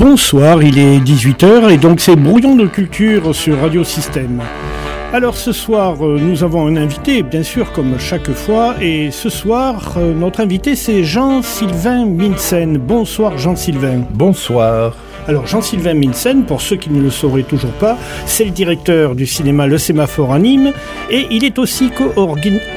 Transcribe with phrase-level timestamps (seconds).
[0.00, 4.40] Bonsoir, il est 18h et donc c'est Brouillon de culture sur Radio Système.
[5.12, 9.28] Alors ce soir, euh, nous avons un invité, bien sûr, comme chaque fois, et ce
[9.28, 12.78] soir, euh, notre invité c'est Jean-Sylvain Minsen.
[12.78, 14.06] Bonsoir Jean-Sylvain.
[14.14, 14.94] Bonsoir.
[15.30, 19.26] Alors Jean-Sylvain Minsen, pour ceux qui ne le sauraient toujours pas, c'est le directeur du
[19.26, 20.72] cinéma Le Sémaphore à Nîmes
[21.08, 21.92] et il est aussi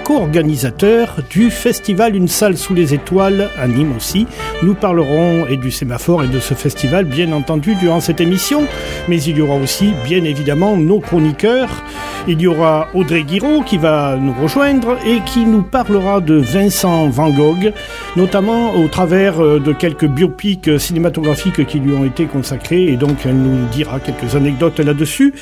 [0.04, 4.28] co-organisateur du festival Une salle sous les étoiles à Nîmes aussi.
[4.62, 8.68] Nous parlerons et du Sémaphore et de ce festival bien entendu durant cette émission,
[9.08, 11.84] mais il y aura aussi bien évidemment nos chroniqueurs.
[12.28, 17.10] Il y aura Audrey Guiraud qui va nous rejoindre et qui nous parlera de Vincent
[17.10, 17.74] Van Gogh,
[18.16, 22.26] notamment au travers euh, de quelques biopics cinématographiques qui lui ont été
[22.72, 25.34] et donc elle nous dira quelques anecdotes là-dessus,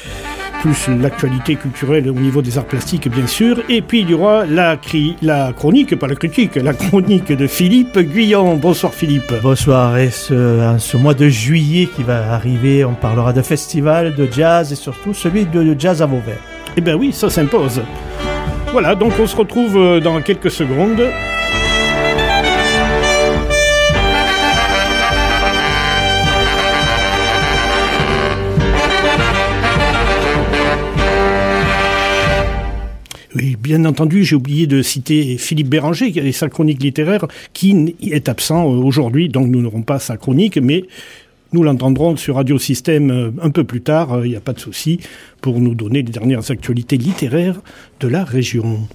[0.62, 4.46] plus l'actualité culturelle au niveau des arts plastiques bien sûr, et puis il y aura
[4.46, 4.78] la,
[5.22, 8.56] la chronique, pas la critique, la chronique de Philippe Guyon.
[8.58, 9.34] Bonsoir Philippe.
[9.42, 14.28] Bonsoir, et ce, ce mois de juillet qui va arriver, on parlera de festival, de
[14.32, 16.40] jazz et surtout celui de jazz à Vauvert.
[16.78, 17.82] Eh bien oui, ça s'impose.
[18.72, 21.04] Voilà, donc on se retrouve euh, dans quelques secondes.
[33.36, 38.28] Oui, bien entendu, j'ai oublié de citer Philippe Béranger, a sa chronique littéraire, qui est
[38.28, 40.84] absent euh, aujourd'hui, donc nous n'aurons pas sa chronique, mais
[41.54, 44.54] nous l'entendrons sur Radio Système euh, un peu plus tard, il euh, n'y a pas
[44.54, 45.00] de souci,
[45.42, 47.62] pour nous donner les dernières actualités littéraires
[48.00, 48.88] de la région.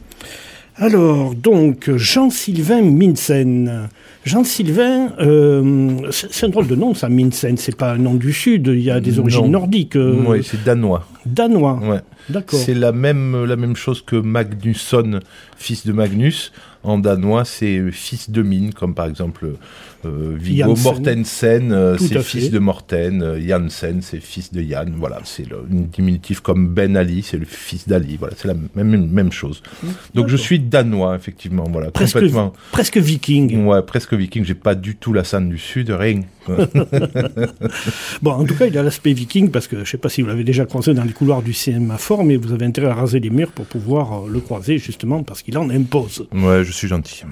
[0.76, 3.88] Alors, donc, Jean-Sylvain Minsen.
[4.24, 7.56] Jean-Sylvain, euh, c'est un drôle de nom, ça, Minsen.
[7.56, 9.96] C'est pas un nom du Sud, il y a des origines nordiques.
[9.96, 11.06] Oui, c'est danois.
[11.24, 11.80] Danois.
[11.82, 12.00] Ouais.
[12.48, 15.20] C'est la même, la même chose que Magnusson,
[15.56, 16.52] fils de Magnus.
[16.82, 19.56] En danois, c'est fils de mine, comme par exemple
[20.04, 23.22] euh, Viggo Mortensen, euh, c'est fils de Morten.
[23.22, 24.86] Euh, Janssen, c'est fils de Jan.
[24.96, 28.16] Voilà, c'est une diminutif comme Ben Ali, c'est le fils d'Ali.
[28.16, 29.62] Voilà, c'est la même, même chose.
[29.82, 29.88] Mmh.
[30.14, 31.64] Donc je suis danois, effectivement.
[31.70, 32.52] Voilà, presque, complètement.
[32.70, 33.66] Presque viking.
[33.66, 34.44] Ouais, presque viking.
[34.44, 36.22] J'ai pas du tout la scène du Sud, rien.
[38.22, 40.28] bon, en tout cas, il a l'aspect viking parce que je sais pas si vous
[40.28, 41.54] l'avez déjà croisé dans les couloirs du
[41.98, 45.42] fort, mais vous avez intérêt à raser les murs pour pouvoir le croiser justement parce
[45.42, 46.26] qu'il en impose.
[46.32, 47.24] Ouais, je suis gentil.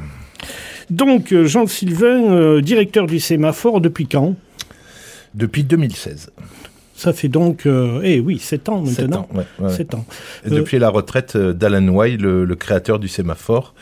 [0.91, 4.35] Donc, euh, Jean-Sylvain, euh, directeur du sémaphore, depuis quand?
[5.35, 6.31] Depuis 2016.
[6.97, 9.29] Ça fait donc, euh, eh oui, 7 ans maintenant.
[9.69, 10.07] 7 ans,
[10.47, 13.75] depuis la retraite d'Alan Way, le, créateur du sémaphore.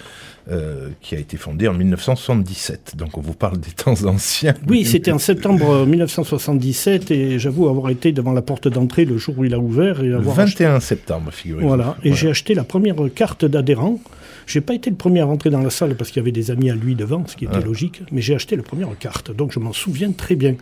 [1.00, 2.94] Qui a été fondé en 1977.
[2.96, 4.54] Donc on vous parle des temps anciens.
[4.68, 9.38] Oui, c'était en septembre 1977 et j'avoue avoir été devant la porte d'entrée le jour
[9.38, 10.02] où il a ouvert.
[10.02, 11.68] Et avoir 21 septembre, figurez-vous.
[11.68, 14.00] Voilà, et j'ai acheté la première carte d'adhérent.
[14.46, 16.50] J'ai pas été le premier à rentrer dans la salle parce qu'il y avait des
[16.50, 19.52] amis à lui devant, ce qui était logique, mais j'ai acheté la première carte, donc
[19.52, 20.56] je m'en souviens très bien.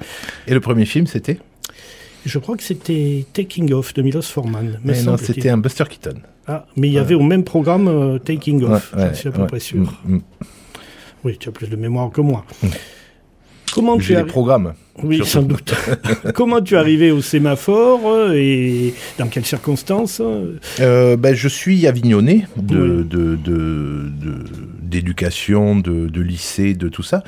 [0.47, 1.39] Et le premier film, c'était?
[2.25, 4.79] Je crois que c'était Taking Off de Milos Forman.
[4.85, 6.21] Mais non, c'était un Buster Keaton.
[6.47, 9.47] Ah, mais il y avait au même programme euh, Taking Off, je suis à peu
[9.47, 10.01] près sûr.
[10.05, 10.23] Mm, mm.
[11.25, 12.45] Oui, tu as plus de mémoire que moi.
[12.63, 12.69] Mm.
[13.73, 14.75] Comment tu des programmes.
[15.03, 15.75] Oui, sans doute.
[16.35, 20.21] Comment tu es arrivé au sémaphore euh, et dans quelles circonstances
[20.81, 23.07] euh, ben, Je suis avignonné de,
[24.83, 27.23] d'éducation, de, de, lycée, de tout ça.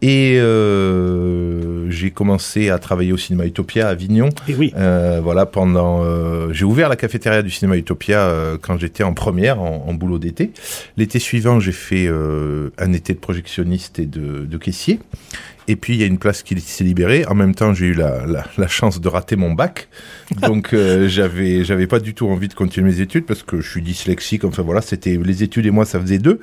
[0.00, 4.28] Et euh, j'ai commencé à travailler au cinéma Utopia à Avignon.
[4.48, 4.72] Et oui.
[4.74, 6.04] voilà, pendant.
[6.52, 8.32] j'ai ouvert la cafétéria du cinéma Utopia
[8.62, 10.52] quand j'étais en première, en, boulot d'été.
[10.96, 12.08] L'été suivant, j'ai fait
[12.78, 15.00] un été de projectionniste et de, de caissier.
[15.68, 17.26] Et puis il y a une place qui s'est libérée.
[17.26, 19.88] En même temps, j'ai eu la, la, chance de rater mon bac,
[20.40, 23.70] donc euh, j'avais j'avais pas du tout envie de continuer mes études parce que je
[23.70, 24.44] suis dyslexique.
[24.44, 26.40] Enfin voilà, c'était les études et moi ça faisait deux.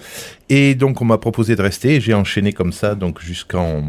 [0.50, 2.00] Et donc on m'a proposé de rester.
[2.00, 3.84] J'ai enchaîné comme ça, donc jusqu'en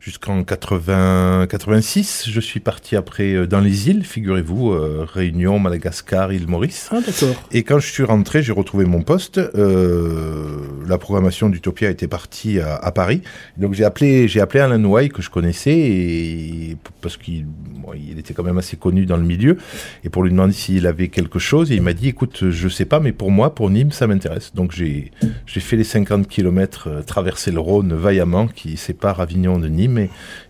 [0.00, 2.28] jusqu'en 80, 86.
[2.30, 6.88] Je suis parti après euh, dans les îles, figurez-vous, euh, Réunion, Madagascar, île Maurice.
[6.92, 7.34] Ah, d'accord.
[7.52, 9.38] Et quand je suis rentré, j'ai retrouvé mon poste.
[9.38, 13.22] Euh, la programmation d'Utopia était partie à, à, Paris.
[13.56, 17.46] Donc j'ai appelé, j'ai appelé Alain Nouaille, que je connaissais, et, parce qu'il
[17.94, 19.56] il était quand même assez connu dans le milieu,
[20.04, 22.84] et pour lui demander s'il avait quelque chose, et il m'a dit, écoute, je sais
[22.84, 24.52] pas, mais pour moi, pour Nîmes, ça m'intéresse.
[24.54, 25.10] Donc j'ai,
[25.46, 29.87] j'ai fait les 50 km, traversé le Rhône vaillamment, qui sépare Avignon de Nîmes,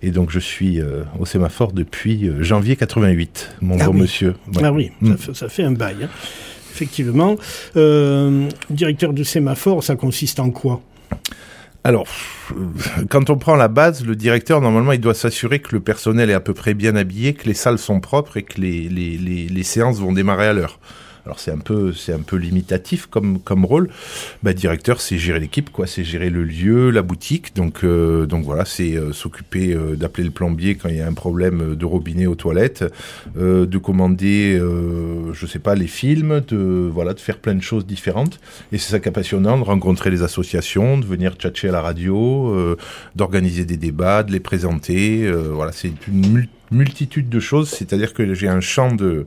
[0.03, 4.35] et, donc je suis euh, au sémaphore depuis euh, janvier 88, mon ah bon monsieur.
[4.63, 5.15] Ah oui, mm.
[5.35, 5.97] ça, fait, un bail.
[6.05, 6.09] Hein.
[6.73, 7.37] Effectivement.
[7.77, 10.81] Euh, directeur du sémaphore, ça consiste en quoi?
[11.85, 12.07] Alors,
[13.09, 16.35] quand on prend la base, le directeur, normalement, il doit s'assurer que le personnel est
[16.35, 19.99] à peu près bien habillé, que les salles sont propres et que les, les séances
[19.99, 20.79] vont démarrer à l'heure.
[21.29, 21.93] Alors c'est un peu,
[22.39, 23.91] limitatif comme rôle.
[24.43, 25.87] Bah, directeur, c'est gérer l'équipe, quoi.
[25.87, 27.55] C'est gérer le lieu, la boutique.
[27.55, 31.85] Donc donc voilà, c'est s'occuper d'appeler le plombier quand il y a un problème de
[31.85, 32.83] robinet aux toilettes,
[33.37, 34.59] de commander,
[35.35, 38.41] je sais pas, les films, de de faire plein de choses différentes.
[38.73, 41.83] Et c'est ça qui est passionnant, de rencontrer les associations, de venir tchatcher à la
[41.83, 42.75] radio,
[43.17, 45.31] d'organiser des débats, de les présenter.
[45.31, 47.69] voilà, c'est une multitude de choses.
[47.69, 49.27] C'est-à-dire que j'ai un champ de,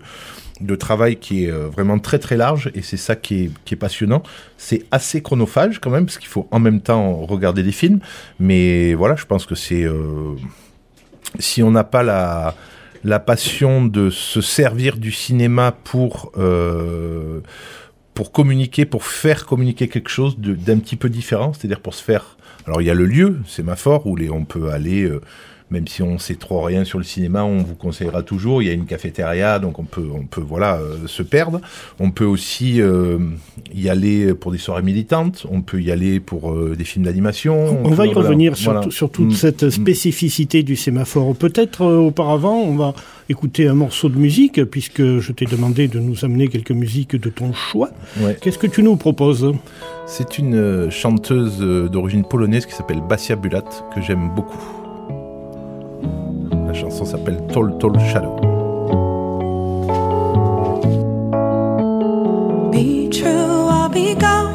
[0.61, 4.23] de travail qui est euh, vraiment très très large et c'est ça qui est, passionnant.
[4.57, 7.99] C'est assez chronophage quand même parce qu'il faut en même temps regarder des films.
[8.39, 9.83] Mais voilà, je pense que c'est...
[9.83, 10.35] Euh,
[11.39, 16.31] si on n'a pas la, passion de se servir du cinéma pour...
[16.37, 17.41] Euh,
[18.13, 22.37] pour communiquer, pour faire communiquer quelque chose d'un petit peu différent, c'est-à-dire pour se faire...
[22.67, 25.09] Alors il y a le lieu, c'est ma fort, où on peut aller
[25.71, 28.61] même si on sait trop rien sur le cinéma, on vous conseillera toujours.
[28.61, 31.61] Il y a une cafétéria, donc on peut, on peut voilà, euh, se perdre.
[31.99, 33.17] On peut aussi euh,
[33.73, 35.47] y aller pour des soirées militantes.
[35.49, 37.79] On peut y aller pour euh, des films d'animation.
[37.85, 39.35] On, va y revenir sur, sur, toute mm.
[39.35, 39.71] cette mm.
[39.71, 41.35] spécificité du sémaphore.
[41.35, 42.93] Peut-être auparavant, on va
[43.29, 47.29] écouter un morceau de musique, puisque je t'ai demandé de nous amener quelques musiques de
[47.29, 47.91] ton choix.
[48.41, 49.53] Qu'est-ce que tu nous proposes?
[50.05, 51.59] C'est une chanteuse
[51.89, 53.63] d'origine polonaise qui s'appelle Basia Bulat,
[53.95, 54.80] que j'aime beaucoup.
[56.71, 58.37] La chanson s'appelle Tall Tall Shadow.
[62.71, 64.53] Be true or be gone.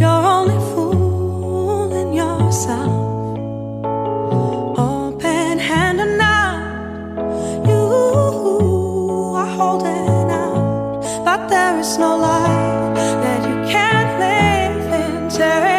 [0.00, 2.90] You're only fooling yourself.
[4.76, 6.56] Open hand and now
[7.70, 15.75] you are holding out, but there is no light that you can't live in.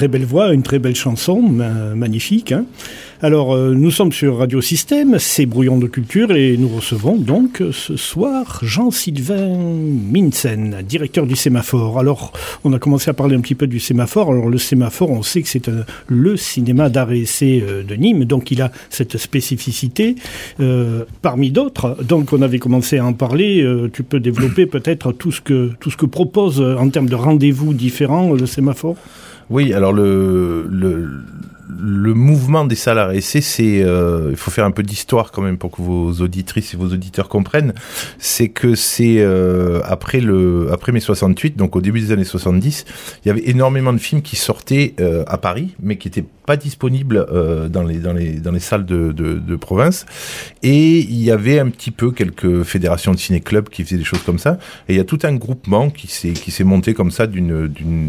[0.00, 1.42] Très belle voix, une très belle chanson,
[1.94, 2.52] magnifique.
[2.52, 2.64] Hein
[3.22, 7.60] alors, euh, nous sommes sur Radio Système, c'est Brouillon de Culture, et nous recevons donc
[7.60, 9.58] euh, ce soir Jean-Sylvain
[10.10, 11.98] Minsen, directeur du sémaphore.
[11.98, 12.32] Alors,
[12.64, 14.30] on a commencé à parler un petit peu du sémaphore.
[14.30, 15.70] Alors, le sémaphore, on sait que c'est
[16.06, 20.14] le cinéma d'art et essai euh, de Nîmes, donc il a cette spécificité
[21.20, 22.02] parmi d'autres.
[22.02, 23.66] Donc, on avait commencé à en parler.
[23.92, 28.46] tu peux développer peut-être tout tout ce que propose en termes de rendez-vous différents le
[28.46, 28.96] sémaphore?
[29.50, 30.66] Oui, alors le,
[31.78, 35.70] le mouvement des salariés, c'est, euh, il faut faire un peu d'histoire quand même pour
[35.70, 37.74] que vos auditrices et vos auditeurs comprennent.
[38.18, 42.84] C'est que c'est euh, après le, après mai 68, donc au début des années 70,
[43.24, 46.56] il y avait énormément de films qui sortaient euh, à Paris, mais qui étaient pas
[46.56, 50.06] disponibles euh, dans les dans les dans les salles de, province.
[50.62, 54.22] Et il y avait un petit peu quelques fédérations de ciné-clubs qui faisaient des choses
[54.22, 54.58] comme ça.
[54.88, 57.68] Et il y a tout un groupement qui s'est qui s'est monté comme ça d'une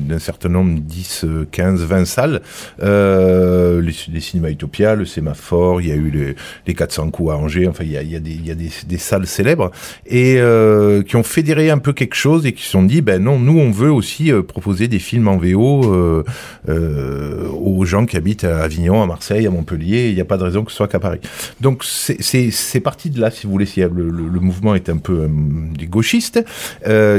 [0.10, 2.42] d'un certain nombre, 10, 15, 20 salles.
[2.82, 6.36] Euh, euh, les, cinémas Utopia, le Sémaphore, il y a eu les,
[6.68, 8.52] les 400 coups à Angers, enfin il y a, il y a, des, il y
[8.52, 9.72] a des, salles célèbres
[10.06, 13.22] et euh, qui ont fédéré un peu quelque chose et qui se sont dit ben
[13.22, 16.24] non, nous on veut aussi proposer des films en VO
[16.68, 20.10] aux gens qui habitent à Avignon, à Marseille, à Montpellier.
[20.10, 21.20] Il n'y a pas de raison que ce soit qu'à Paris.
[21.60, 23.66] Donc c'est parti de là, si vous voulez.
[23.66, 25.30] Si le, le, mouvement est un peu
[25.78, 26.44] des gauchistes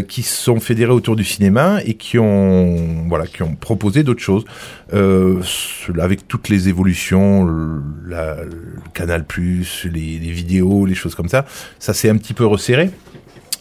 [0.09, 4.45] qui sont fédérés autour du cinéma et qui ont voilà qui ont proposé d'autres choses
[4.92, 7.83] avec toutes les évolutions, le
[8.92, 11.45] Canal+, les, les vidéos, les choses comme ça,
[11.78, 12.90] ça s'est un petit peu resserré.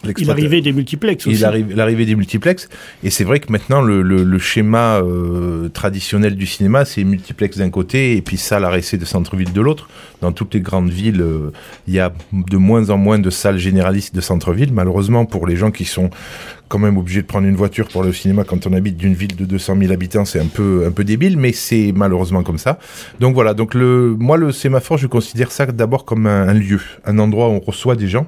[0.04, 1.38] L'arrivée des multiplex aussi.
[1.40, 2.68] L'arrivée des multiplex.
[3.04, 7.58] Et c'est vrai que maintenant, le, le, le schéma euh, traditionnel du cinéma, c'est multiplex
[7.58, 9.88] d'un côté et puis salle à récé de centre-ville de l'autre.
[10.20, 11.50] Dans toutes les grandes villes, euh,
[11.86, 14.72] il y a de moins en moins de salles généralistes de centre-ville.
[14.72, 16.10] Malheureusement, pour les gens qui sont
[16.68, 19.36] quand même obligés de prendre une voiture pour le cinéma quand on habite d'une ville
[19.36, 22.78] de 200 000 habitants, c'est un peu un peu débile, mais c'est malheureusement comme ça.
[23.20, 23.52] Donc voilà.
[23.52, 27.48] Donc le, moi, le sémaphore, je considère ça d'abord comme un, un lieu, un endroit
[27.48, 28.26] où on reçoit des gens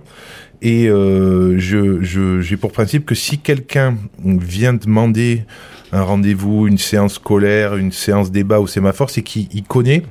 [0.62, 5.44] et euh, je, j'ai pour principe que si quelqu'un vient demander
[5.92, 10.02] un rendez-vous, une séance scolaire, une séance débat au sémaphore, c'est qu'il connaît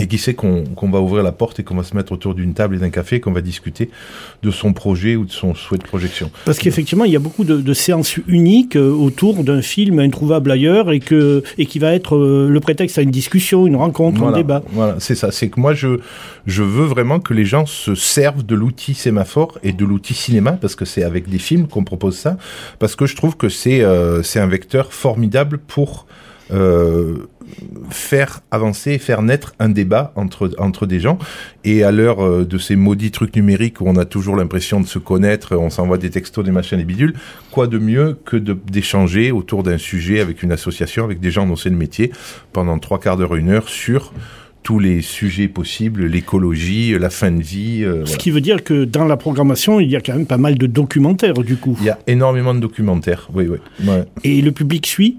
[0.00, 2.52] et qui sait qu'on va ouvrir la porte et qu'on va se mettre autour d'une
[2.52, 3.90] table et d'un café, qu'on va discuter
[4.42, 6.30] de son projet ou de son souhait de projection.
[6.44, 10.50] Parce qu'effectivement, il y a beaucoup de, de séances uniques euh, autour d'un film introuvable
[10.50, 14.22] ailleurs et, que, et qui va être euh, le prétexte à une discussion, une rencontre,
[14.24, 14.62] un débat.
[14.72, 15.30] Voilà, c'est ça.
[15.30, 16.00] C'est que moi, je,
[16.46, 20.52] je veux vraiment que les gens se servent de l'outil sémaphore et de l'outil cinéma,
[20.52, 22.36] parce que c'est avec des films qu'on propose ça,
[22.80, 26.06] parce que je trouve que c'est euh, c'est un vecteur formidable pour
[26.52, 27.28] euh,
[27.90, 31.18] faire avancer, faire naître un débat entre, entre des gens.
[31.64, 34.86] Et à l'heure euh, de ces maudits trucs numériques où on a toujours l'impression de
[34.86, 37.14] se connaître, on s'envoie des textos, des machins, des bidules,
[37.50, 41.56] quoi de mieux que d'échanger autour d'un sujet avec une association, avec des gens dont
[41.56, 42.12] c'est le métier,
[42.52, 44.12] pendant trois quarts d'heure, une heure, sur
[44.64, 47.84] tous les sujets possibles, l'écologie, la fin de vie.
[47.84, 50.38] Euh, Ce qui veut dire que dans la programmation, il y a quand même pas
[50.38, 51.76] mal de documentaires du coup.
[51.80, 53.58] Il y a énormément de documentaires, oui, oui.
[53.86, 54.04] Ouais.
[54.24, 55.18] Et le public suit?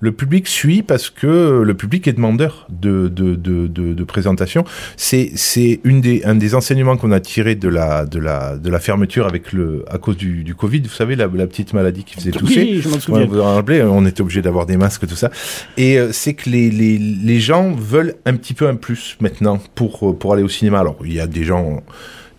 [0.00, 4.64] Le public suit parce que le public est demandeur de, de, de, de, de présentation.
[4.96, 8.70] C'est, c'est une des, un des enseignements qu'on a tiré de la, de, la, de
[8.70, 10.80] la fermeture avec le, à cause du, du Covid.
[10.80, 12.60] Vous savez, la, la petite maladie qui faisait tousser.
[12.60, 13.26] Oui, je m'en souviens.
[13.26, 15.30] vous en rappelez, on était obligé d'avoir des masques, tout ça.
[15.76, 19.60] Et euh, c'est que les, les, les gens veulent un petit peu un plus maintenant
[19.74, 20.80] pour, pour aller au cinéma.
[20.80, 21.82] Alors, il y a des gens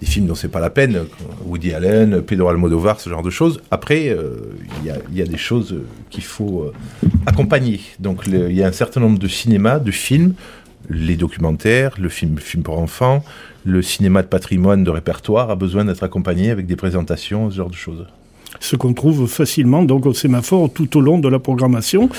[0.03, 1.05] des films dont c'est pas la peine,
[1.45, 3.61] Woody Allen, Pedro Almodovar, ce genre de choses.
[3.71, 4.35] Après, euh,
[4.83, 5.77] il y, a des choses
[6.09, 6.73] qu'il faut euh,
[7.25, 7.79] accompagner.
[7.99, 10.33] Donc il y a un certain nombre de cinémas, de films,
[10.89, 13.23] les documentaires, le film, film pour enfants,
[13.63, 17.69] le cinéma de patrimoine, de répertoire a besoin d'être accompagné avec des présentations, ce genre
[17.69, 18.05] de choses
[18.63, 22.09] ce qu'on trouve facilement donc au sémaphore tout au long de la programmation.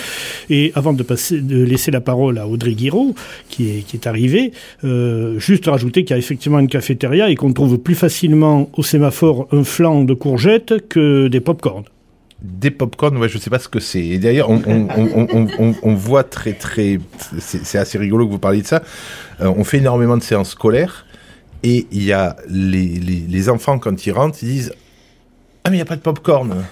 [0.50, 3.14] Et avant de, passer, de laisser la parole à Audrey Guiraud,
[3.48, 4.52] qui est, qui est arrivée,
[4.84, 8.82] euh, juste rajouter qu'il y a effectivement une cafétéria et qu'on trouve plus facilement au
[8.82, 11.84] sémaphore un flanc de courgettes que des pop-corns
[12.42, 14.04] des pop-corn, ouais, je sais pas ce que c'est.
[14.04, 14.60] Et d'ailleurs, on,
[15.82, 16.98] on, voit très très,
[17.38, 18.82] c'est assez rigolo que vous parliez de ça.
[19.40, 21.06] Euh, on fait énormément de séances scolaires
[21.62, 24.74] et il y a les, les, les enfants quand ils rentrent, ils disent
[25.64, 26.64] ah, mais il n'y a pas de popcorn.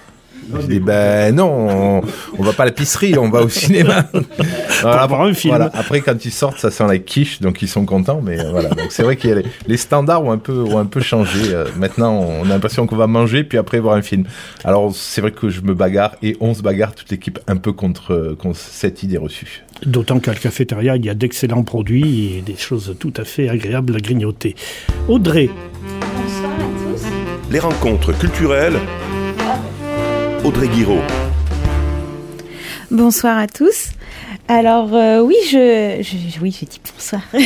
[0.55, 2.03] Je dis, ben non, on,
[2.39, 4.07] on, va pas à l'épicerie, on va au cinéma.
[4.83, 5.55] voilà, voir un film.
[5.55, 5.71] Voilà.
[5.73, 8.21] Après, quand ils sortent, ça sent la quiche, donc ils sont contents.
[8.23, 10.85] Mais euh, voilà, donc c'est vrai que les, les, standards ont un peu, ont un
[10.87, 11.55] peu changé.
[11.55, 14.25] Euh, maintenant, on a l'impression qu'on va manger, puis après voir un film.
[14.65, 17.73] Alors, c'est vrai que je me bagarre, et on se bagarre toute l'équipe un peu
[17.73, 19.65] contre, contre cette idée reçue.
[19.87, 23.49] D'autant qu'à la cafétéria, il y a d'excellents produits et des choses tout à fait
[23.49, 24.55] agréables à grignoter.
[25.09, 25.49] Audrey.
[27.52, 28.78] Les rencontres culturelles.
[30.42, 31.02] Audrey Guiraud.
[32.90, 33.90] Bonsoir à tous.
[34.49, 37.23] Alors euh, oui, je, je- oui, j'ai dit bonsoir.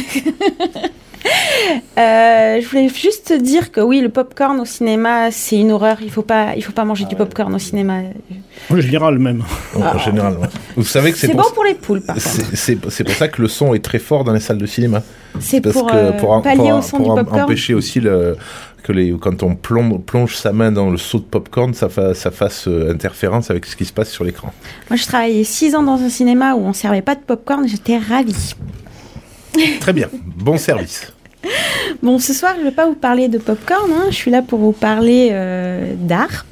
[1.98, 5.96] Euh, je voulais juste dire que oui, le popcorn au cinéma, c'est une horreur.
[6.00, 8.02] Il faut pas, il faut pas manger du popcorn au cinéma.
[8.70, 9.42] En général même.
[9.74, 10.46] En général, ouais.
[10.76, 12.26] Vous savez que c'est pour, bon pour les poules, par contre.
[12.54, 15.02] c'est- pour ça que le son est très fort dans les salles de cinéma.
[15.40, 18.36] C'est Parce pour, que euh, pour, pallier au son pour du empêcher aussi le,
[18.86, 22.14] que les, quand on plombe, plonge sa main dans le seau de popcorn, ça, fa-
[22.14, 24.52] ça fasse euh, interférence avec ce qui se passe sur l'écran.
[24.90, 27.66] Moi, je travaillais six ans dans un cinéma où on servait pas de popcorn.
[27.66, 28.54] J'étais ravie.
[29.80, 31.12] Très bien, bon service.
[32.02, 33.90] Bon, ce soir, je ne vais pas vous parler de popcorn.
[33.92, 34.04] hein.
[34.10, 36.44] Je suis là pour vous parler euh, d'art.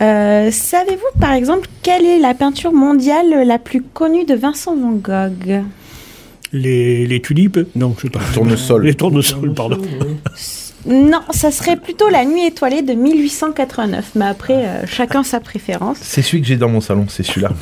[0.00, 4.92] Euh, Savez-vous, par exemple, quelle est la peinture mondiale la plus connue de Vincent Van
[4.92, 5.62] Gogh?
[6.52, 7.58] Les, les tulipes?
[7.74, 8.20] Non, je sais pas.
[8.32, 8.84] Tournesol.
[8.86, 9.78] Les tournesols, pardon.
[10.86, 14.12] Non, ça serait plutôt La Nuit étoilée de 1889.
[14.14, 15.96] Mais après, euh, chacun sa préférence.
[16.00, 17.50] C'est celui que j'ai dans mon salon, c'est celui-là.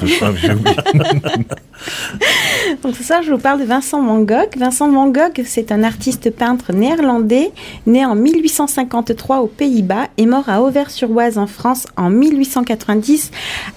[2.83, 4.57] Donc ce soir, je vous parle de Vincent Van Gogh.
[4.57, 7.50] Vincent Van Gogh, c'est un artiste peintre néerlandais,
[7.87, 13.31] né en 1853 aux Pays-Bas et mort à Auvers-sur-Oise en France en 1890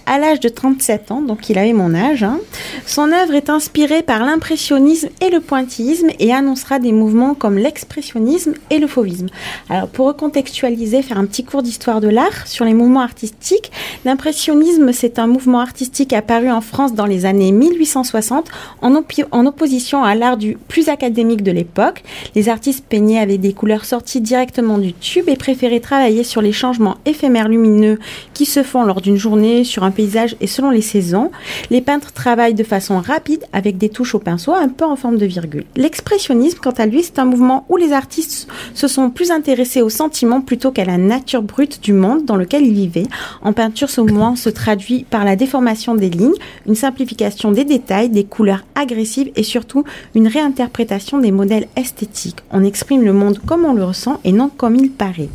[0.06, 2.24] à l'âge de 37 ans, donc il avait mon âge.
[2.24, 2.40] hein.
[2.86, 8.54] Son œuvre est inspirée par l'impressionnisme et le pointillisme et annoncera des mouvements comme l'expressionnisme
[8.70, 9.28] et le fauvisme.
[9.70, 13.72] Alors pour recontextualiser, faire un petit cours d'histoire de l'art sur les mouvements artistiques,
[14.06, 18.50] l'impressionnisme c'est un mouvement artistique apparu en France dans les années 1860
[18.82, 22.04] en, opposition à l'art du plus académique de l'époque.
[22.36, 26.52] Les artistes peignaient avec des couleurs sorties directement du tube et préféraient travailler sur les
[26.52, 28.00] changements éphémères lumineux
[28.34, 31.32] qui se font lors d'une journée, sur un paysage et selon les saisons.
[31.70, 35.18] Les peintres travaillent de façon rapide avec des touches au pinceau un peu en forme
[35.18, 35.66] de virgule.
[35.76, 39.90] L'expressionnisme, quant à lui, c'est un mouvement où les artistes se sont plus intéressés aux
[39.90, 43.08] sentiments plutôt qu'à la nature brute du monde dans lequel ils vivaient.
[43.42, 46.34] En peinture, ce mouvement se traduit par la déformation des lignes,
[46.66, 49.84] une simplification des détails, des couleurs agressives et surtout
[50.16, 52.40] une réinterprétation des modèles esthétiques.
[52.52, 55.30] On exprime le monde comme on le ressent et non comme il paraît.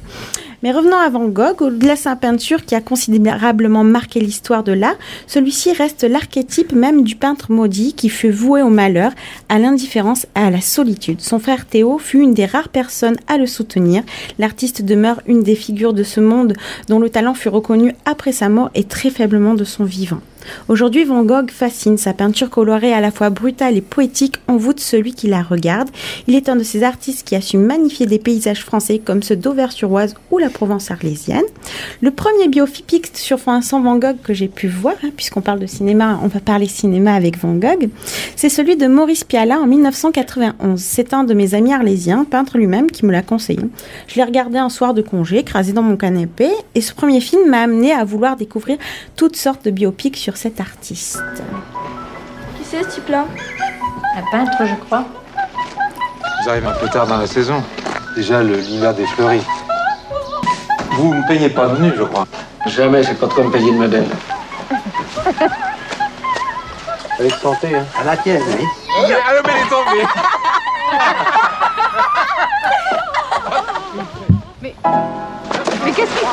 [0.62, 4.96] Mais revenons à Van Gogh, au-delà peinture qui a considérablement marqué l'histoire de l'art,
[5.26, 9.12] celui-ci reste l'archétype même du peintre maudit qui fut voué au malheur,
[9.48, 11.20] à l'indifférence et à la solitude.
[11.20, 14.02] Son frère Théo fut une des rares personnes à le soutenir.
[14.38, 16.54] L'artiste demeure une des figures de ce monde
[16.88, 20.20] dont le talent fut reconnu après sa mort et très faiblement de son vivant.
[20.68, 21.98] Aujourd'hui, Van Gogh fascine.
[21.98, 25.88] Sa peinture colorée à la fois brutale et poétique envoûte celui qui la regarde.
[26.26, 29.36] Il est un de ces artistes qui a su magnifier des paysages français comme ceux
[29.36, 31.44] d'Auvers-sur-Oise ou la Provence arlésienne.
[32.00, 35.66] Le premier biopic sur Vincent Van Gogh que j'ai pu voir, hein, puisqu'on parle de
[35.66, 37.88] cinéma, on va parler cinéma avec Van Gogh,
[38.36, 40.80] c'est celui de Maurice Pialat en 1991.
[40.80, 43.60] C'est un de mes amis arlésiens, peintre lui-même, qui me l'a conseillé.
[44.06, 47.48] Je l'ai regardé un soir de congé, écrasé dans mon canapé, et ce premier film
[47.48, 48.78] m'a amené à vouloir découvrir
[49.16, 51.22] toutes sortes de biopics sur cet artiste.
[52.56, 53.24] Qui c'est ce type-là?
[54.16, 55.04] Un peintre, je crois.
[56.42, 57.62] Vous arrivez un peu tard dans la saison.
[58.16, 59.42] Déjà, le lilas des fleuris.
[60.92, 62.26] Vous ne payez pas de nu, je crois.
[62.66, 64.06] Jamais j'ai pas de quoi me payer une modèle.
[67.18, 67.84] Avec santé, hein.
[68.00, 68.66] À la tienne, oui.
[69.28, 70.06] Allô, mais il est tombé
[75.84, 76.26] Mais qu'est-ce que...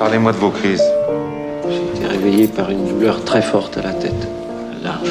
[0.00, 0.82] Parlez-moi de vos crises.
[1.68, 4.28] J'ai été réveillé par une douleur très forte à la tête.
[4.82, 5.10] Large.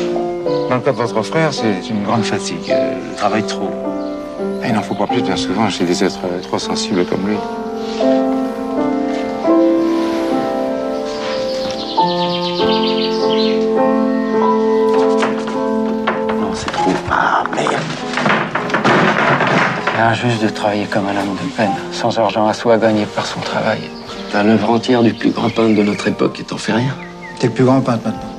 [0.67, 2.73] Dans le cas de votre frère, c'est une grande fatigue.
[3.12, 3.69] Je travaille trop.
[4.63, 7.28] Et il n'en faut pas plus, bien souvent, chez des êtres euh, trop sensibles comme
[7.28, 7.38] lui.
[16.41, 16.91] Non, c'est trop.
[17.12, 17.73] Ah, merde.
[19.86, 23.28] C'est injuste de travailler comme un homme de peine, sans argent à soi gagné par
[23.28, 23.82] son travail.
[24.32, 26.96] T'as l'œuvre entière du plus grand peintre de notre époque et t'en fais rien.
[27.39, 28.38] T'es le plus grand peintre maintenant.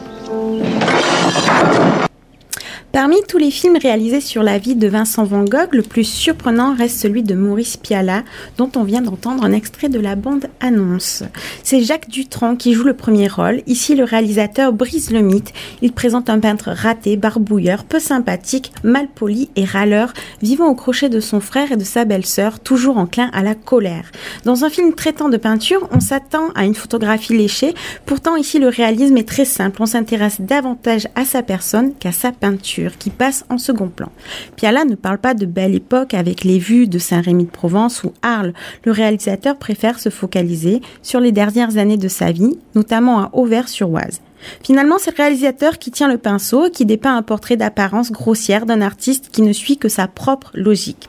[2.92, 6.74] Parmi tous les films réalisés sur la vie de Vincent Van Gogh, le plus surprenant
[6.74, 8.24] reste celui de Maurice Pialat,
[8.58, 11.22] dont on vient d'entendre un extrait de la bande-annonce.
[11.62, 13.62] C'est Jacques Dutronc qui joue le premier rôle.
[13.68, 15.52] Ici, le réalisateur brise le mythe.
[15.82, 21.08] Il présente un peintre raté, barbouilleur, peu sympathique, mal poli et râleur, vivant au crochet
[21.08, 24.10] de son frère et de sa belle-sœur, toujours enclin à la colère.
[24.44, 27.72] Dans un film traitant de peinture, on s'attend à une photographie léchée.
[28.04, 29.80] Pourtant, ici, le réalisme est très simple.
[29.80, 34.10] On s'intéresse davantage à sa personne qu'à sa peinture, qui passe en second plan.
[34.56, 38.12] Piala ne parle pas de belle époque avec les vues de Saint-Rémy de Provence ou
[38.22, 38.54] Arles.
[38.84, 44.20] Le réalisateur préfère se focaliser sur les dernières années de sa vie, notamment à Auvers-sur-Oise.
[44.62, 48.66] Finalement, c'est le réalisateur qui tient le pinceau et qui dépeint un portrait d'apparence grossière
[48.66, 51.08] d'un artiste qui ne suit que sa propre logique.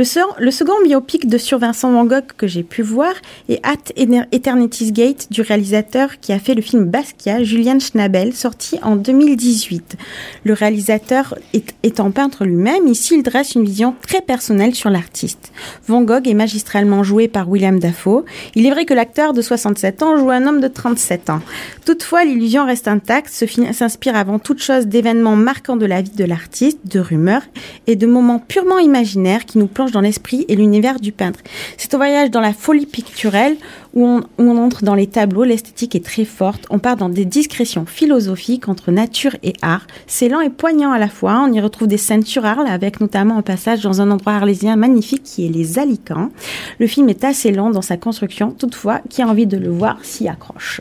[0.00, 3.12] Le, second biopic de sur Vincent Van Gogh que j'ai pu voir
[3.50, 3.92] est At
[4.32, 9.98] Eternity's Gate du réalisateur qui a fait le film Basquiat, Julian Schnabel, sorti en 2018.
[10.44, 11.34] Le réalisateur
[11.82, 15.52] étant peintre lui-même, ici il dresse une vision très personnelle sur l'artiste.
[15.86, 18.24] Van Gogh est magistralement joué par William Dafoe.
[18.54, 21.42] Il est vrai que l'acteur de 67 ans joue un homme de 37 ans.
[21.84, 23.28] Toutefois, l'illusion reste intacte.
[23.30, 27.42] Ce film s'inspire avant toute chose d'événements marquants de la vie de l'artiste, de rumeurs
[27.86, 31.40] et de moments purement imaginaires qui nous plongent dans l'esprit et l'univers du peintre.
[31.76, 33.56] C'est un voyage dans la folie picturelle
[33.94, 37.08] où on, où on entre dans les tableaux, l'esthétique est très forte, on part dans
[37.08, 39.86] des discrétions philosophiques entre nature et art.
[40.06, 43.00] C'est lent et poignant à la fois, on y retrouve des scènes sur Arles avec
[43.00, 46.30] notamment un passage dans un endroit arlésien magnifique qui est les Alicants.
[46.78, 49.98] Le film est assez lent dans sa construction, toutefois, qui a envie de le voir
[50.02, 50.80] s'y accroche.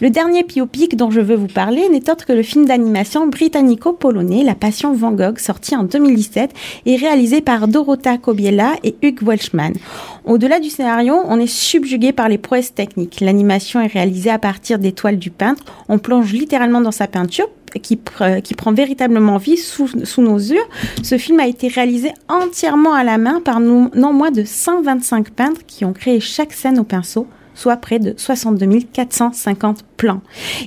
[0.00, 4.44] Le dernier biopic dont je veux vous parler n'est autre que le film d'animation britannico-polonais
[4.44, 6.52] La Passion Van Gogh, sorti en 2017
[6.86, 9.72] et réalisé par Dorota Kobiela et Hugh Welshman.
[10.24, 13.20] Au-delà du scénario, on est subjugué par les prouesses techniques.
[13.20, 15.64] L'animation est réalisée à partir des toiles du peintre.
[15.88, 17.48] On plonge littéralement dans sa peinture
[17.82, 17.98] qui,
[18.42, 20.62] qui, prend véritablement vie sous, nos yeux.
[21.02, 25.60] Ce film a été réalisé entièrement à la main par non moins de 125 peintres
[25.66, 27.26] qui ont créé chaque scène au pinceau
[27.56, 30.20] soit près de 62 450 plans.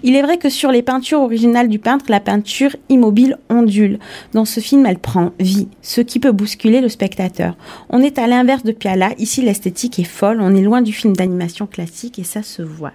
[0.03, 3.99] Il est vrai que sur les peintures originales du peintre, la peinture immobile ondule.
[4.33, 7.55] Dans ce film, elle prend vie, ce qui peut bousculer le spectateur.
[7.89, 11.15] On est à l'inverse de Piala, ici l'esthétique est folle, on est loin du film
[11.15, 12.93] d'animation classique et ça se voit.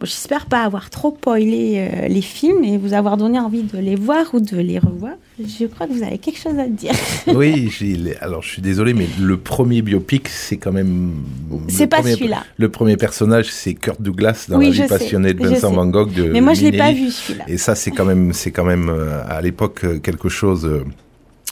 [0.00, 3.78] Bon, J'espère pas avoir trop spoilé euh, les films et vous avoir donné envie de
[3.78, 5.14] les voir ou de les revoir.
[5.38, 6.92] Je crois que vous avez quelque chose à dire.
[7.28, 7.70] oui,
[8.20, 11.12] alors je suis désolé, mais le premier biopic, c'est quand même.
[11.68, 12.44] C'est pas celui-là.
[12.56, 16.12] Le premier personnage, c'est Kurt Douglas dans oui, La vie passionnée de Vincent Van Gogh.
[16.12, 17.44] De mais moi, je l'ai pas vu celui-là.
[17.46, 20.68] Et ça, c'est quand même, c'est quand même euh, à l'époque euh, quelque chose.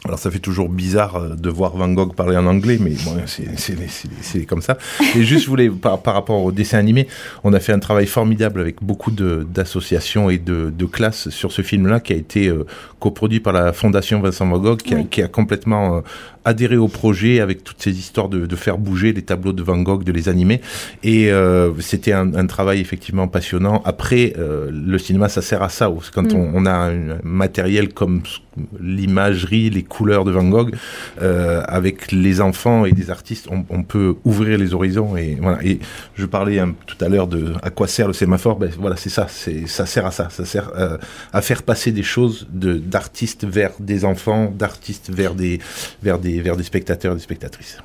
[0.06, 3.16] Alors ça fait toujours bizarre euh, de voir Van Gogh parler en anglais, mais bon,
[3.26, 4.78] c'est comme ça.
[5.16, 7.08] Et juste, je voulais, par, par, rapport au dessin animé,
[7.44, 11.62] on a fait un travail formidable avec beaucoup d'associations et de, de, classes sur ce
[11.62, 12.64] film-là, qui a été euh,
[13.00, 16.00] coproduit par la Fondation Vincent Van Gogh, qui, a, qui a complètement euh,
[16.44, 19.78] adhéré au projet avec toutes ces histoires de, de, faire bouger les tableaux de Van
[19.78, 20.60] Gogh, de les animer.
[21.02, 23.82] Et euh, c'était un, un, travail effectivement passionnant.
[23.84, 25.90] Après, le cinéma, ça sert à ça.
[26.14, 26.36] Quand mm.
[26.36, 28.22] on, on, a un matériel comme
[28.80, 30.74] l'imagerie, les couleurs de Van Gogh,
[31.22, 35.16] euh, avec les enfants et des artistes, on, peut ouvrir les horizons.
[35.16, 35.62] Et voilà.
[35.62, 35.78] Et
[36.14, 38.58] je parlais tout à l'heure de à quoi sert le sémaphore.
[38.58, 39.26] Ben voilà, c'est ça.
[39.28, 40.28] C'est ça sert à ça.
[40.30, 40.98] Ça sert euh,
[41.32, 45.60] à faire passer des choses d'artistes vers des enfants, d'artistes vers des
[46.02, 47.78] vers des vers des spectateurs des spectatrices.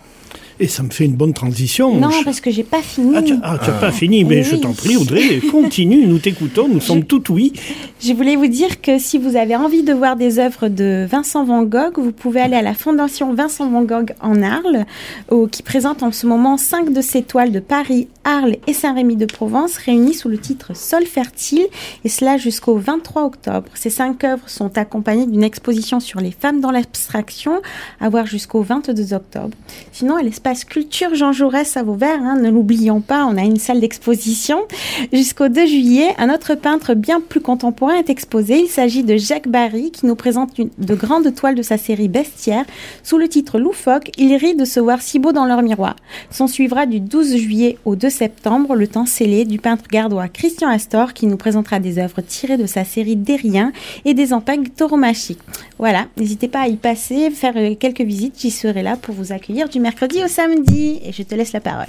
[0.61, 1.95] Et ça me fait une bonne transition.
[1.95, 3.13] Non, parce que j'ai pas fini.
[3.15, 4.43] Ah, tu n'as ah, pas fini, mais oui.
[4.43, 7.51] je t'en prie, Audrey, continue, nous t'écoutons, nous sommes tout oui.
[7.99, 11.45] Je voulais vous dire que si vous avez envie de voir des œuvres de Vincent
[11.45, 14.85] Van Gogh, vous pouvez aller à la Fondation Vincent Van Gogh en Arles,
[15.31, 19.15] au, qui présente en ce moment cinq de ses toiles de Paris, Arles et Saint-Rémy
[19.15, 21.65] de Provence, réunies sous le titre Sol fertile,
[22.05, 23.67] et cela jusqu'au 23 octobre.
[23.73, 27.63] Ces cinq œuvres sont accompagnées d'une exposition sur les femmes dans l'abstraction,
[27.99, 29.57] à voir jusqu'au 22 octobre.
[29.91, 33.57] Sinon, à l'espace Culture Jean Jaurès à Vauvert, hein, ne l'oublions pas, on a une
[33.57, 34.59] salle d'exposition.
[35.13, 38.59] Jusqu'au 2 juillet, un autre peintre bien plus contemporain est exposé.
[38.59, 42.65] Il s'agit de Jacques Barry qui nous présente de grandes toiles de sa série Bestiaire.
[43.01, 45.95] Sous le titre Loufoque, il rit de se voir si beau dans leur miroir.
[46.29, 50.69] S'en suivra du 12 juillet au 2 septembre le temps scellé du peintre gardois Christian
[50.69, 53.71] Astor qui nous présentera des œuvres tirées de sa série Derrien
[54.03, 55.39] et des ampagnes tauromachiques.
[55.79, 59.31] Voilà, n'hésitez pas à y passer, faire euh, quelques visites, j'y serai là pour vous
[59.31, 60.99] accueillir du mercredi au samedi.
[61.03, 61.87] Et je te laisse la parole.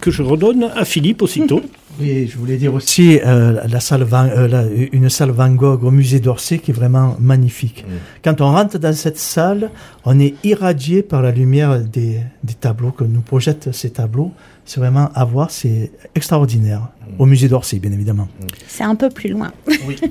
[0.00, 1.62] Que je redonne à Philippe aussitôt.
[2.00, 4.62] Oui, je voulais dire aussi euh, la salle Van, euh, la,
[4.92, 7.84] une salle Van Gogh au musée d'Orsay qui est vraiment magnifique.
[8.22, 9.72] Quand on rentre dans cette salle,
[10.04, 14.30] on est irradié par la lumière des, des tableaux que nous projettent ces tableaux.
[14.64, 16.82] C'est vraiment à voir, c'est extraordinaire.
[16.82, 17.20] Mm.
[17.20, 18.28] Au musée d'Orsay, bien évidemment.
[18.40, 18.46] Mm.
[18.68, 19.50] C'est un peu plus loin.
[19.86, 19.96] Oui.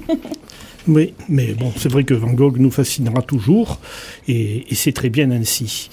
[0.89, 3.81] Oui, mais bon, c'est vrai que Van Gogh nous fascinera toujours,
[4.29, 5.89] et, et c'est très bien ainsi.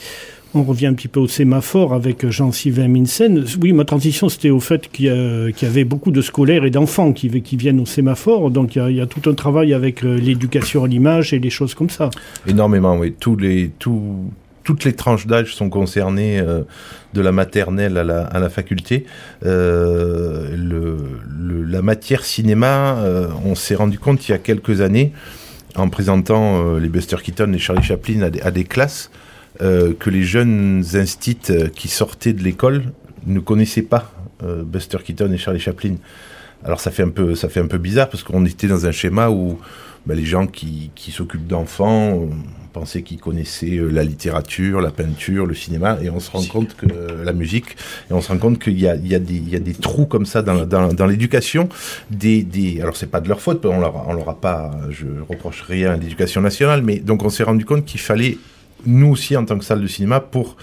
[0.55, 3.45] On revient un petit peu au sémaphore avec Jean-Sylvain Minsen.
[3.61, 7.29] Oui, ma transition, c'était au fait qu'il y, avait beaucoup de scolaires et d'enfants qui,
[7.57, 8.51] viennent au sémaphore.
[8.51, 11.91] Donc, il y, a, tout un travail avec l'éducation à l'image et des choses comme
[11.91, 12.11] ça.
[12.47, 13.15] Énormément, oui.
[13.41, 13.71] Les,
[14.65, 16.63] toutes les tranches d'âge sont concernées euh,
[17.13, 19.05] de la maternelle à la, faculté.
[19.45, 20.57] Euh,
[21.69, 25.13] la matière cinéma, euh, on s'est rendu compte il y a quelques années,
[25.77, 29.11] en présentant les Buster Keaton et Charlie Chaplin à des, classes,
[29.61, 32.93] que les jeunes instits euh, qui sortaient de l'école
[33.27, 34.13] ne connaissaient pas
[34.43, 35.97] euh, Buster Keaton et Charlie Chaplin.
[36.65, 38.93] Alors ça fait un peu, ça fait un peu bizarre parce qu'on était dans un
[38.93, 39.59] schéma où
[40.07, 42.29] bah, les gens qui, qui s'occupent d'enfants
[42.73, 46.75] pensaient qu'ils connaissaient euh, la littérature, la peinture, le cinéma, et on se rend compte
[46.75, 46.87] que
[47.23, 47.77] la musique,
[48.11, 49.19] et on se rend compte qu'il y y y a
[49.61, 51.69] des trous comme ça dans, dans, dans l'éducation.
[52.11, 55.07] Des, des, alors c'est pas de leur faute, on leur, on leur a pas, je
[55.29, 58.39] reproche rien à l'éducation nationale, mais donc on s'est rendu compte qu'il fallait
[58.87, 60.57] nous aussi en tant que salle de cinéma pour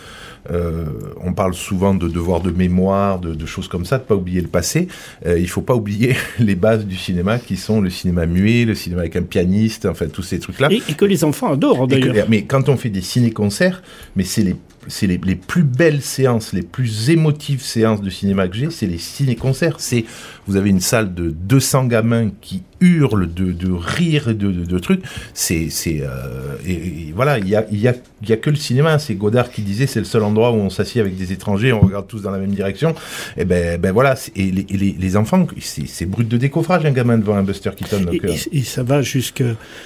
[0.50, 0.86] euh,
[1.22, 4.48] on parle souvent de devoir de mémoire, de, choses comme ça, de pas oublier le
[4.48, 4.88] passé.
[5.26, 8.76] Euh, il faut pas oublier les bases du cinéma qui sont le cinéma muet, le
[8.76, 10.70] cinéma avec un pianiste, enfin tous ces trucs-là.
[10.72, 12.28] Et, que les enfants adorent d'ailleurs.
[12.30, 13.82] Mais quand on fait des ciné-concerts,
[14.16, 14.56] mais c'est les
[14.88, 18.98] c'est les, plus belles séances, les plus émotives séances de cinéma que j'ai, c'est les
[18.98, 19.76] ciné-concerts.
[19.80, 20.06] C'est,
[20.48, 24.80] vous avez une salle de 200 gamins qui hurle de, de rire et de, de,
[24.80, 25.02] trucs.
[25.34, 27.94] C'est, c'est, euh, et, voilà, il y a, y, a,
[28.28, 29.00] y a que le cinéma.
[29.00, 31.82] C'est Godard qui disait, c'est le seul endroit où on s'assied avec des étrangers, on
[31.82, 32.96] regarde tous dans la même direction.
[33.38, 34.16] Et ben, ben voilà.
[34.36, 37.72] Et les, les, les enfants, c'est, c'est brut de décoffrage un gamin devant un Buster
[37.76, 38.02] Keaton.
[38.02, 39.44] Donc, et, et, ça va jusque,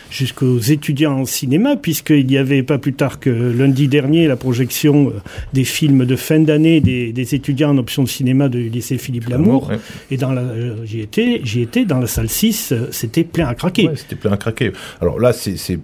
[0.10, 5.10] jusqu'aux étudiants en cinéma, puisqu'il y avait pas plus tard que lundi dernier la projection
[5.10, 5.20] euh,
[5.54, 9.28] des films de fin d'année des, des étudiants en option de cinéma du lycée Philippe
[9.28, 9.72] Lamour.
[10.12, 13.56] Et dans la, euh, j'y étais, j'y étais dans la salle 6 c'était plein à
[13.56, 13.90] craquer.
[13.96, 14.72] c'était plein à craquer.
[15.02, 15.80] Alors là, c'est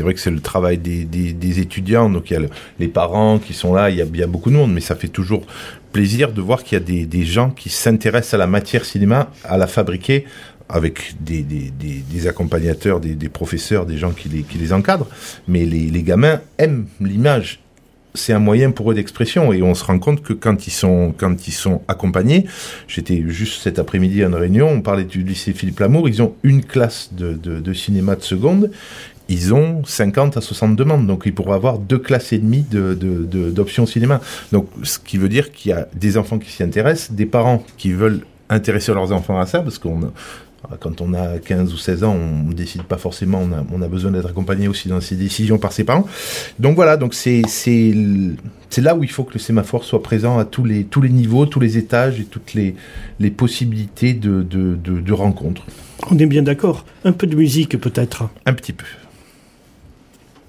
[0.00, 2.40] vrai que c'est le travail des, des, étudiants, donc il y a
[2.78, 5.08] les parents qui sont là, il y, a, il beaucoup de monde, mais ça fait
[5.08, 5.46] toujours
[5.92, 9.30] plaisir de voir qu'il y a des, des gens qui s'intéressent à la matière cinéma,
[9.44, 10.24] à la fabriquer
[10.68, 15.08] avec des, des, des, accompagnateurs, des, professeurs, des gens qui les, qui les encadrent.
[15.46, 17.61] Mais les, les gamins aiment l'image
[18.14, 21.82] c'est un moyen pour eux d'expression et on se rend compte que quand ils sont
[21.88, 22.46] accompagnés,
[22.88, 26.34] j'étais juste cet après-midi à une réunion, on parlait du lycée Philippe Lamour, ils ont
[26.42, 28.70] une classe de, de, de cinéma de seconde,
[29.28, 32.94] ils ont 50 à 60 demandes, donc ils pourraient avoir deux classes et demie de,
[33.50, 34.20] d'options cinéma.
[34.52, 37.64] Donc ce qui veut dire qu'il y a des enfants qui s'y intéressent, des parents
[37.78, 38.20] qui veulent
[38.50, 40.12] intéresser leurs enfants à ça, parce qu'on
[40.80, 43.82] quand on a 15 ou 16 ans, on ne décide pas forcément, on a, on
[43.82, 46.06] a besoin d'être accompagné aussi dans ses décisions par ses parents.
[46.58, 47.42] Donc voilà, donc c'est
[48.78, 51.46] là où il faut que le sémaphore soit présent à tous les, tous les niveaux,
[51.46, 52.74] tous les étages et toutes les,
[53.20, 55.62] les possibilités de, de, de, de rencontres.
[56.10, 56.84] On est bien d'accord.
[57.04, 58.28] Un peu de musique peut-être.
[58.46, 58.86] Un petit peu.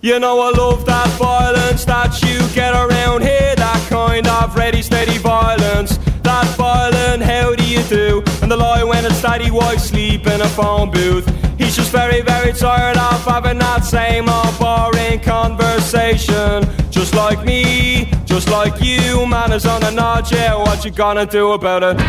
[0.02, 4.82] You know I love that violence that you get around here, that kind of ready
[4.82, 5.97] steady violence.
[6.34, 8.24] That violent, how do you do?
[8.41, 11.30] And the lie when it's daddy wife sleep in a phone booth.
[11.60, 16.65] He's just very, very tired of having that same old boring conversation.
[16.89, 21.28] Just like me, just like you, man is on a nod, yeah, what you gonna
[21.28, 22.00] do about it?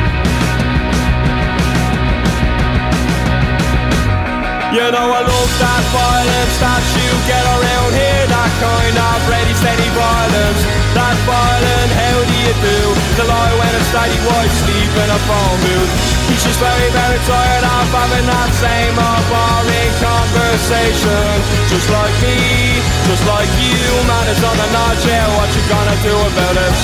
[4.73, 9.55] You know I love that violence that you get around here That kind of ready
[9.55, 12.79] steady violence That violent, how do you do?
[13.19, 15.91] The lie when it's steady white sleep in a phone booth
[16.31, 21.35] He's just very, very tired of having that same old boring conversation
[21.67, 22.79] Just like me,
[23.11, 26.75] just like you Man, it's on the notch, yeah, what you gonna do about it?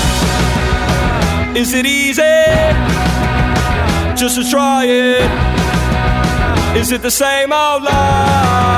[1.55, 2.43] Is it easy?
[4.19, 5.51] Just to try it
[6.75, 8.71] is it the same old lie?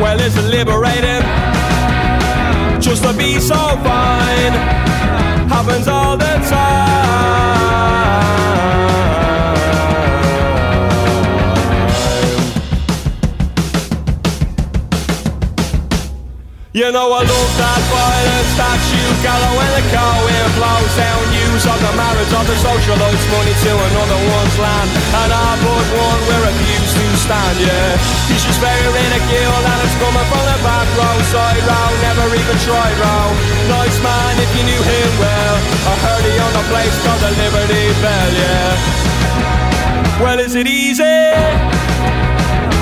[0.00, 1.39] Well, is it liberating?
[2.90, 4.54] Just to be so fine
[5.46, 6.90] happens all the time.
[16.72, 21.39] You know I love that violence that you gather when the car wind blows down
[21.60, 24.88] Use of the marriage of the socialites money to another one's land.
[25.12, 28.00] And I but one we're abused to stand, yeah.
[28.32, 31.20] He's just very ridiculed and it's coming from the back row.
[31.28, 33.28] Side row, never even tried row
[33.76, 35.56] Nice man if you knew him well.
[35.84, 40.24] I heard he owned a place called the Liberty Bell, yeah.
[40.24, 41.04] Well is it easy?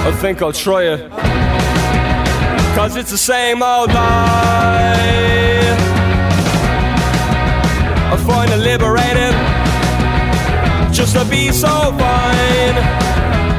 [0.07, 1.11] I think I'll try it.
[2.79, 5.88] Cause it's the same old lie.
[8.11, 9.37] I find it liberating
[10.93, 12.77] just to be so fine.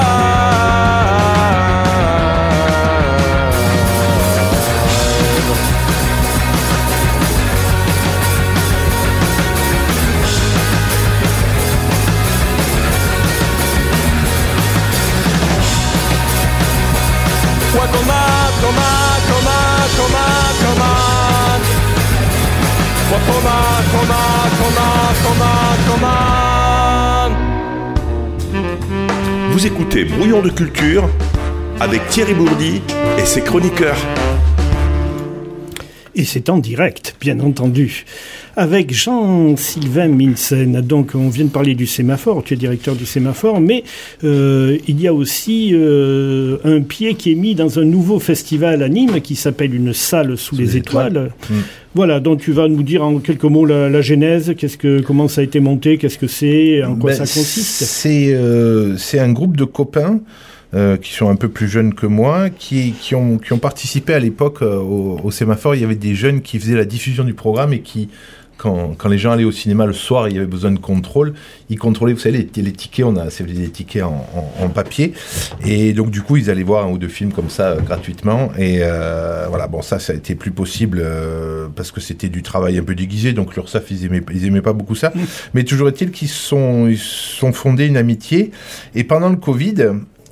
[29.52, 31.08] Vous écoutez Brouillon de culture
[31.80, 32.82] avec Thierry Bourdi
[33.18, 34.00] et ses chroniqueurs.
[36.16, 38.06] Et c'est en direct, bien entendu.
[38.56, 40.82] Avec Jean-Sylvain Minsen.
[40.82, 43.84] Donc, on vient de parler du sémaphore, tu es directeur du sémaphore, mais
[44.24, 48.84] euh, il y a aussi euh, un pied qui est mis dans un nouveau festival
[48.84, 51.32] à Nîmes qui s'appelle Une salle sous, les, étoiles.
[51.50, 51.54] Mm.
[51.94, 55.28] Voilà, donc tu vas nous dire en quelques mots la, la genèse, qu'est-ce que, comment
[55.28, 57.84] ça a été monté, qu'est-ce que c'est, en quoi Ben, ça consiste?
[57.84, 60.22] C'est euh, c'est un groupe de copains
[60.74, 64.14] euh, qui sont un peu plus jeunes que moi, qui, qui, ont, qui ont participé
[64.14, 65.76] à l'époque euh, au, au sémaphore.
[65.76, 68.08] Il y avait des jeunes qui faisaient la diffusion du programme et qui,
[68.62, 71.34] quand, quand les gens allaient au cinéma le soir, il y avait besoin de contrôle.
[71.70, 75.14] Ils contrôlaient, vous savez, les, les tickets, on a des tickets en, en, en papier.
[75.66, 78.52] Et donc, du coup, ils allaient voir un ou deux films comme ça euh, gratuitement.
[78.60, 82.44] Et euh, voilà, bon, ça, ça a été plus possible euh, parce que c'était du
[82.44, 83.34] travail un peu déguisé.
[83.34, 85.12] Donc, l'URSSAF, ils aimaient, ils aimaient pas beaucoup ça.
[85.56, 88.52] Mais toujours est-il qu'ils sont, ils sont fondés une amitié.
[88.94, 89.88] Et pendant le Covid,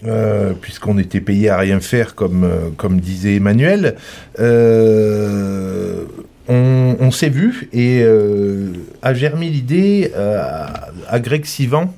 [0.06, 3.96] euh, puisqu'on était payé à rien faire, comme, comme disait Emmanuel,
[4.39, 6.04] euh,
[6.50, 10.66] on, s'est vu et euh, a germé l'idée euh,
[11.08, 11.94] à, Greg Sivan,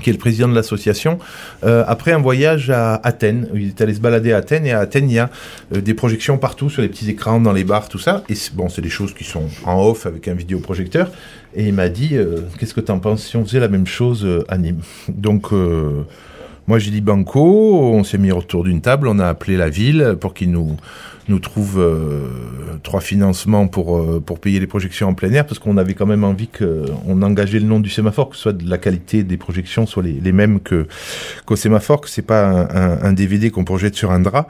[0.00, 1.18] qui est le président de l'association,
[1.64, 3.48] euh, après un voyage à Athènes.
[3.52, 5.28] Il est allé se balader à Athènes et à Athènes, il y a
[5.72, 8.22] des projections partout sur les petits écrans, dans les bars, tout ça.
[8.28, 11.10] Et bon, c'est des choses qui sont en off avec un vidéoprojecteur.
[11.54, 12.16] Et il m'a dit,
[12.58, 14.82] qu'est-ce que t'en penses si on faisait la même chose à Nîmes?
[15.08, 19.68] Donc, moi j'ai dit banco, on s'est mis autour d'une table, on a appelé la
[19.68, 20.76] ville pour qu'ils nous
[21.30, 22.26] nous trouve euh,
[22.82, 26.06] trois financements pour euh, pour payer les projections en plein air parce qu'on avait quand
[26.06, 29.36] même envie que on engageait le nom du sémaphore que soit de la qualité des
[29.38, 30.86] projections soit les, les mêmes que
[31.46, 34.48] qu'au sémaphore que c'est pas un, un, un DVD qu'on projette sur un drap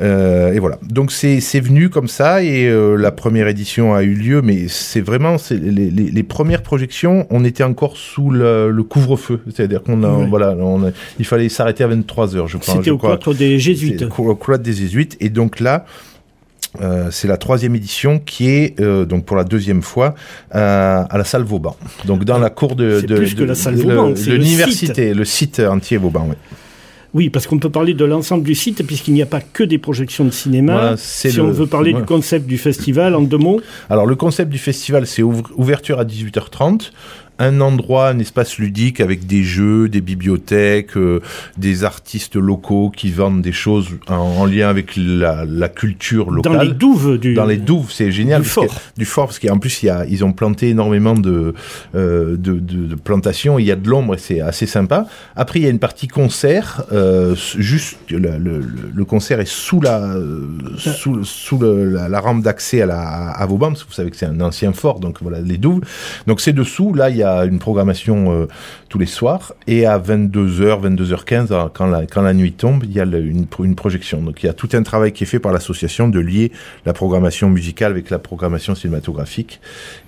[0.00, 4.04] Euh, et voilà donc c'est c'est venu comme ça et euh, la première édition a
[4.04, 8.30] eu lieu mais c'est vraiment c'est les, les, les premières projections on était encore sous
[8.30, 10.26] le, le couvre-feu c'est-à-dire qu'on a Ouais.
[10.34, 13.16] voilà on a- il fallait s'arrêter à 23 heures je crois C'était au crois.
[13.18, 14.04] cloître des Jésuites.
[14.16, 15.16] Au cloître des Jésuites.
[15.18, 15.84] Et donc là,
[16.80, 20.14] euh, c'est la troisième édition qui est euh, donc pour la deuxième fois
[20.54, 21.76] euh, à la salle Vauban.
[22.04, 24.36] Donc dans la cour de, C'est de, plus que la salle Vauban, de c'est le
[24.36, 26.26] l'université, le site entier Vauban.
[26.28, 26.36] Oui.
[27.14, 29.78] Oui, parce qu'on peut parler de l'ensemble du site, puisqu'il n'y a pas que des
[29.78, 30.72] projections de cinéma.
[30.72, 32.04] Voilà, si le- on veut parler voilà.
[32.04, 33.60] du concept du festival, en deux mots.
[33.88, 36.90] Alors le concept du festival, c'est ouverture à 18h30.
[37.38, 41.20] Un endroit, un espace ludique avec des jeux, des bibliothèques, euh,
[41.56, 46.52] des artistes locaux qui vendent des choses en, en lien avec la, la culture locale.
[46.54, 47.34] Dans les douves du.
[47.34, 48.42] dans les douves, c'est génial.
[48.42, 48.64] du fort.
[48.96, 51.54] du fort, parce qu'en plus, il y a, ils ont planté énormément de,
[51.94, 53.58] euh, de, de, de plantations.
[53.58, 55.06] Il y a de l'ombre et c'est assez sympa.
[55.36, 56.82] Après, il y a une partie concert.
[56.92, 60.46] Euh, juste, le, le, le- le concert est sous la, euh,
[60.76, 64.10] sous, sous le- la, la rampe d'accès à, la, à Vauban, parce que vous savez
[64.10, 65.82] que c'est un ancien fort, donc voilà, les douves.
[66.26, 66.92] Donc c'est dessous.
[66.94, 68.46] Là, il y a une programmation euh,
[68.88, 69.54] tous les soirs.
[69.66, 73.20] Et à 22h, 22h15, euh, quand la, quand la nuit tombe, il y a le-
[73.24, 74.22] une, une projection.
[74.22, 76.52] Donc il y a tout un travail qui est fait par l'association de lier
[76.86, 79.60] la programmation musicale avec la programmation cinématographique.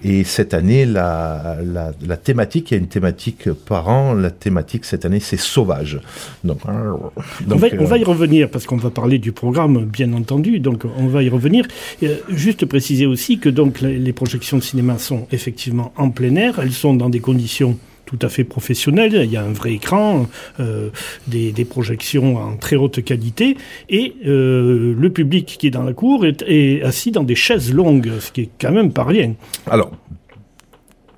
[0.03, 4.15] Et cette année, la, la, la thématique, il y a une thématique par an.
[4.15, 6.01] La thématique cette année, c'est sauvage.
[6.45, 7.11] Donc, on,
[7.47, 10.61] donc, va, euh, on va y revenir parce qu'on va parler du programme, bien entendu.
[10.61, 11.67] Donc, on va y revenir.
[12.03, 16.35] Euh, juste préciser aussi que donc les, les projections de cinéma sont effectivement en plein
[16.37, 16.59] air.
[16.61, 17.79] Elles sont dans des conditions
[18.11, 19.21] tout à fait professionnelles.
[19.25, 20.27] Il y a un vrai écran,
[20.59, 20.91] euh,
[21.29, 23.57] des, projections en très haute qualité,
[23.89, 28.11] et euh, le public qui est dans la cour est, assis dans des chaises longues,
[28.19, 29.35] ce qui est quand même pas rien.
[29.71, 29.93] Alors,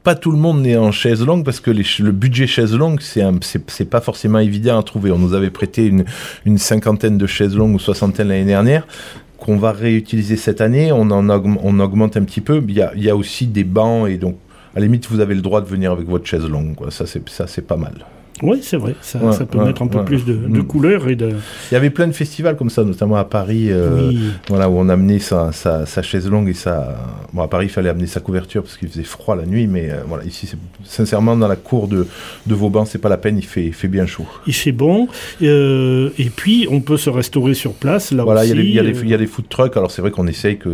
[0.03, 3.23] pas tout le monde n'est en chaise longue parce que le budget chaise longue, c'est
[3.69, 5.13] c'est pas forcément évident à trouver.
[5.13, 5.87] On nous avait prêté
[6.45, 8.87] une, cinquantaine de chaises longues ou soixantaine l'année dernière
[9.39, 10.93] qu'on va réutiliser cette année.
[10.93, 12.63] On en augmente un petit peu.
[12.67, 14.37] Il y a, il y a aussi des bancs et donc
[14.75, 16.75] à la limite vous avez le droit de venir avec votre chaise longue.
[16.75, 16.91] Quoi.
[16.91, 18.07] Ça c'est ça c'est pas mal.
[18.43, 18.95] Oui, c'est vrai.
[19.01, 20.05] Ça, Ouais, ça peut ouais, mettre un peu ouais.
[20.05, 20.65] plus de, de Mm.
[20.67, 21.31] couleurs et de.
[21.71, 24.19] Il y avait plein de festivals comme ça, notamment à Paris, euh, Oui.
[24.49, 26.97] voilà, où on amenait sa, sa, sa chaise longue et sa.
[27.33, 29.91] Bon, à Paris, il fallait amener sa couverture parce qu'il faisait froid la nuit, mais
[29.91, 30.51] euh, voilà, ici,
[30.85, 32.07] sincèrement, dans la cour de,
[32.47, 34.27] de Vauban, c'est pas la peine, il fait, il fait bien chaud.
[34.47, 35.09] Il fait bon.
[35.43, 38.13] euh, et puis, on peut se restaurer sur place.
[38.13, 38.83] Là Voilà, il y, a
[39.17, 39.77] les food trucks.
[39.77, 40.69] Alors, c'est vrai qu'on essaye que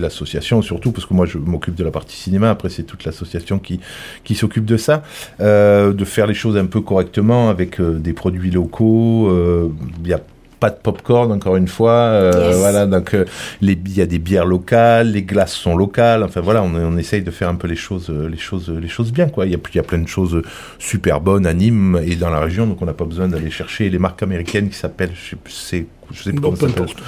[0.00, 2.50] l'association, surtout, parce que moi, je m'occupe de la partie cinéma.
[2.50, 3.80] Après, c'est toute l'association qui,
[4.24, 5.02] qui s'occupe de ça,
[5.40, 9.28] de faire les choses un peu correctement avec euh, des produits locaux.
[9.30, 9.68] euh,
[10.04, 10.20] Il y a
[10.60, 12.56] pas de popcorn encore une fois euh, Yes.
[12.58, 13.24] voilà donc euh,
[13.60, 16.96] les il y a des bières locales les glaces sont locales enfin voilà on, on
[16.98, 19.56] essaye de faire un peu les choses les choses les choses bien quoi il y
[19.56, 20.40] a il y a plein de choses
[20.78, 23.90] super bonnes à Nîmes et dans la région donc on n'a pas besoin d'aller chercher
[23.90, 26.66] les marques américaines qui s'appellent je sais plus c'est je sais plus bon, comment ça
[26.66, 27.02] peu s'appelle importe.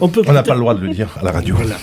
[0.00, 1.54] On peut on n'a pas le droit de le dire à la radio.
[1.56, 1.76] Voilà.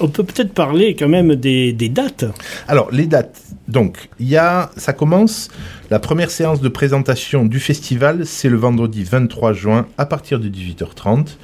[0.00, 2.24] On peut peut-être parler quand même des, des dates.
[2.68, 3.40] Alors, les dates.
[3.66, 5.50] Donc, il y a, ça commence,
[5.90, 10.48] la première séance de présentation du festival, c'est le vendredi 23 juin à partir de
[10.48, 11.36] 18h30.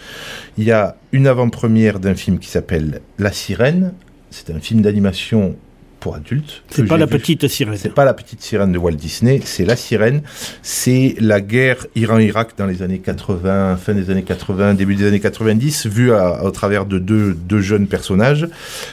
[0.57, 3.93] Il y a une avant-première d'un film qui s'appelle La Sirène.
[4.31, 5.57] C'est un film d'animation
[6.05, 6.63] pour adultes.
[6.69, 7.13] C'est pas la vu.
[7.13, 7.79] petite sirène.
[7.79, 10.21] C'est pas la petite sirène de Walt Disney, c'est la sirène.
[10.63, 15.19] C'est la guerre Iran-Irak dans les années 80, fin des années 80, début des années
[15.19, 18.47] 90, vue à- au travers de deux, deux jeunes personnages.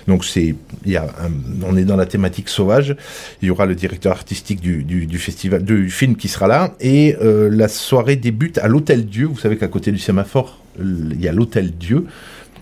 [0.08, 0.56] Donc c'est,
[0.86, 2.96] il y a un- on est dans la thématique sauvage.
[3.42, 6.76] Il y aura le directeur artistique du, du, du festival, du film qui sera là.
[6.80, 9.26] Et euh, la soirée débute à l'Hôtel Dieu.
[9.26, 12.06] Vous savez qu'à côté du sémaphore, il y a l'Hôtel Dieu.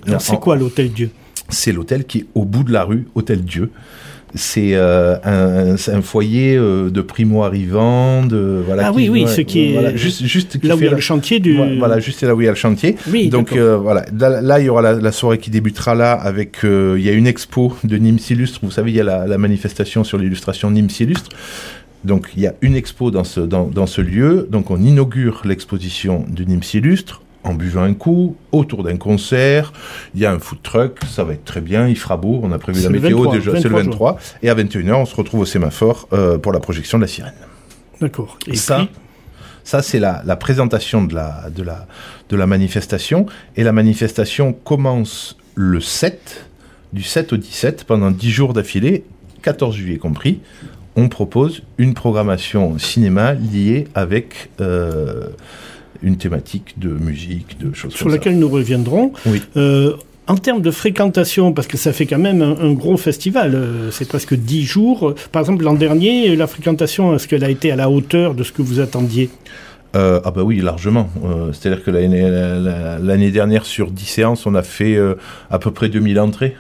[0.07, 1.11] Alors, c'est quoi l'hôtel Dieu?
[1.49, 3.69] C'est l'hôtel qui est au bout de la rue, Hôtel Dieu.
[4.35, 8.87] C'est euh, un, c'est un foyer euh, de primo-arrivants, de voilà.
[8.87, 10.87] Ah qui- oui, oui, ouais, ce qui est juste, juste qui là où il y
[10.87, 11.57] a la- le chantier du.
[11.79, 12.95] Voilà, juste là où il y a le chantier.
[13.11, 16.13] Oui, Donc euh, voilà, là, là, il y aura la, la soirée qui débutera là
[16.13, 18.59] avec il y a une expo de Nîmes Illustre.
[18.61, 21.29] Vous savez, il y a la, la manifestation sur l'illustration Nîmes Illustre.
[22.05, 24.47] Donc il y a une expo dans ce dans, dans ce lieu.
[24.51, 29.73] Donc on inaugure l'exposition de Nîmes Illustre en buvant un coup autour d'un concert.
[30.13, 31.87] Il y a un food truck, ça va être très bien.
[31.87, 32.39] Il fera beau.
[32.43, 33.51] On a prévu la météo 23, déjà.
[33.61, 34.19] C'est le 23 23.
[34.43, 37.33] Et à 21h, on se retrouve au sémaphore euh, pour la projection de la sirène.
[38.01, 38.37] D'accord.
[38.47, 38.87] Et ça,
[39.63, 41.87] ça c'est la, la présentation de la, de, la,
[42.29, 43.25] de la manifestation.
[43.55, 46.45] Et la manifestation commence le 7,
[46.93, 49.03] du 7 au 17, pendant 10 jours d'affilée,
[49.41, 50.39] 14 juillet compris.
[50.95, 55.29] On propose une programmation cinéma liée avec euh,
[56.01, 59.11] une thématique de musique, de choses sur comme laquelle nous reviendrons.
[59.25, 59.41] Oui.
[59.57, 59.93] Euh,
[60.27, 63.89] en termes de fréquentation, parce que ça fait quand même un, un gros festival, euh,
[63.91, 65.15] c'est presque 10 jours.
[65.31, 68.51] Par exemple, l'an dernier, la fréquentation, est-ce qu'elle a été à la hauteur de ce
[68.51, 69.29] que vous attendiez?
[69.95, 71.09] Euh, ah bah oui, largement.
[71.25, 75.15] Euh, C'est-à-dire que l'année la- l'année dernière, sur 10 séances, on a fait euh,
[75.49, 76.55] à peu près 2000 entrées.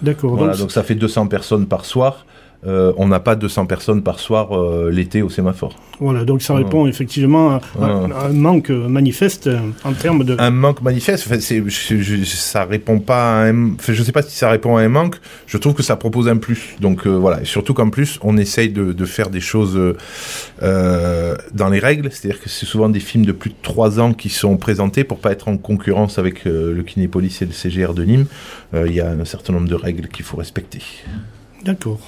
[0.00, 0.36] D'accord.
[0.36, 2.24] Voilà, donc, donc ça fait 200 personnes par soir.
[2.66, 5.76] Euh, on n'a pas 200 personnes par soir euh, l'été au sémaphore.
[6.00, 10.34] voilà, donc ça répond effectivement à, à- un manque manifeste euh, en termes de.
[10.38, 13.74] Un manque manifeste, enfin, c'est- je- je- ça répond pas à un...
[13.74, 16.28] Enfin, je sais pas si ça répond à un manque, je trouve que ça propose
[16.28, 16.74] un plus.
[16.80, 19.78] Donc euh, voilà, et surtout qu'en plus, on essaye de, de faire des choses
[20.60, 24.28] dans les règles, c'est-à-dire que c'est souvent des films de plus de 3 ans qui
[24.28, 28.26] sont présentés pour pas être en concurrence avec le Kinépolis et le CGR de Nîmes.
[28.74, 30.80] Il y a un certain nombre de règles qu'il faut respecter.
[31.66, 31.98] D'accord.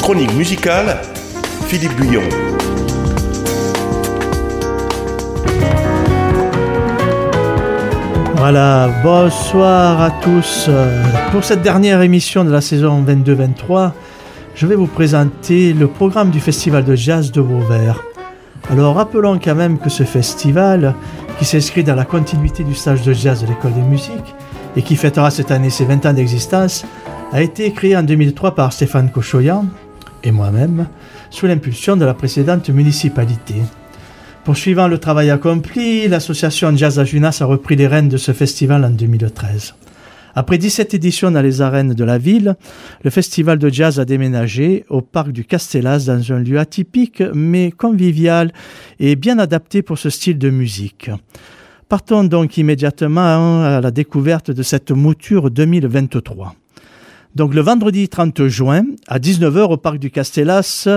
[0.00, 0.98] Chronique musicale,
[1.64, 2.20] Philippe Guyon.
[8.36, 10.68] Voilà, bonsoir à tous.
[11.30, 13.92] Pour cette dernière émission de la saison 22-23,
[14.54, 18.04] je vais vous présenter le programme du Festival de Jazz de Vauvert.
[18.70, 20.94] Alors rappelons quand même que ce festival,
[21.38, 24.34] qui s'inscrit dans la continuité du stage de jazz de l'école de musique
[24.76, 26.84] et qui fêtera cette année ses 20 ans d'existence,
[27.32, 29.66] a été créé en 2003 par Stéphane Cochoyan
[30.22, 30.86] et moi-même,
[31.30, 33.54] sous l'impulsion de la précédente municipalité.
[34.44, 38.84] Poursuivant le travail accompli, l'association Jazz à Junas a repris les rênes de ce festival
[38.84, 39.74] en 2013.
[40.34, 42.56] Après 17 éditions dans les arènes de la ville,
[43.04, 47.70] le festival de jazz a déménagé au parc du Castellas dans un lieu atypique mais
[47.70, 48.52] convivial
[48.98, 51.10] et bien adapté pour ce style de musique.
[51.92, 56.54] Partons donc immédiatement à la découverte de cette mouture 2023.
[57.34, 60.88] Donc le vendredi 30 juin à 19h au parc du Castellas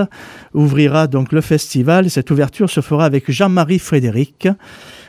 [0.54, 2.08] ouvrira donc le festival.
[2.08, 4.48] Cette ouverture se fera avec Jean-Marie Frédéric.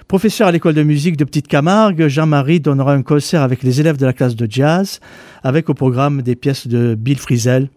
[0.10, 3.96] Professeur à l'école de musique de Petite Camargue, Jean-Marie donnera un concert avec les élèves
[3.96, 5.00] de la classe de jazz,
[5.42, 7.70] avec au programme des pièces de Bill Frisell,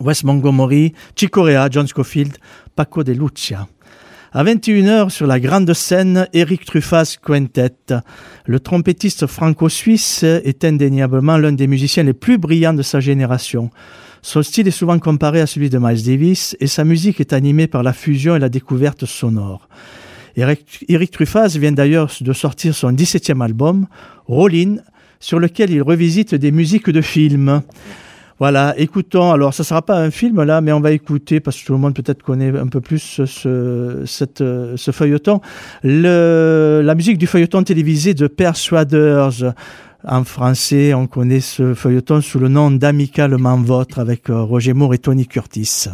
[0.00, 2.36] Wes Montgomery, Chico Rea, John Scofield,
[2.76, 3.66] Paco de Lucia.
[4.34, 7.74] À 21h, sur la grande scène, Eric Truffaz Quintet.
[8.46, 13.68] Le trompettiste franco-suisse est indéniablement l'un des musiciens les plus brillants de sa génération.
[14.22, 17.66] Son style est souvent comparé à celui de Miles Davis et sa musique est animée
[17.66, 19.68] par la fusion et la découverte sonore.
[20.34, 23.86] Eric, Truffaz vient d'ailleurs de sortir son 17e album,
[24.24, 24.76] Rollin,
[25.20, 27.60] sur lequel il revisite des musiques de films.
[28.38, 29.32] Voilà, écoutons.
[29.32, 31.78] Alors, ça sera pas un film là, mais on va écouter parce que tout le
[31.78, 35.40] monde peut-être connaît un peu plus ce feuilleton.
[35.82, 39.54] Le, la musique du feuilleton télévisé de Persuaders.
[40.04, 44.94] En français, on connaît ce feuilleton sous le nom d'Amicalement Votre avec euh, Roger Moore
[44.94, 45.86] et Tony Curtis.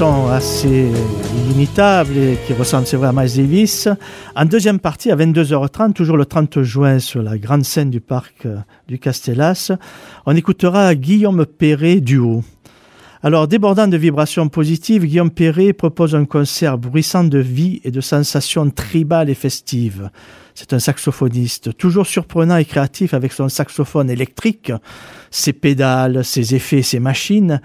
[0.00, 0.88] Après ce son assez
[1.44, 3.88] inimitable et qui ressemble, c'est vrai, à Miles Davis,
[4.34, 8.46] en deuxième partie, à 22h30, toujours le 30 juin, sur la grande scène du parc
[8.46, 8.56] euh,
[8.88, 9.72] du Castellas,
[10.24, 12.42] on écoutera Guillaume Perret duo.
[13.22, 18.00] Alors, débordant de vibrations positives, Guillaume Perret propose un concert bruissant de vie et de
[18.00, 20.10] sensations tribales et festives.
[20.54, 24.72] C'est un saxophoniste, toujours surprenant et créatif avec son saxophone électrique,
[25.30, 27.60] ses pédales, ses effets, ses machines.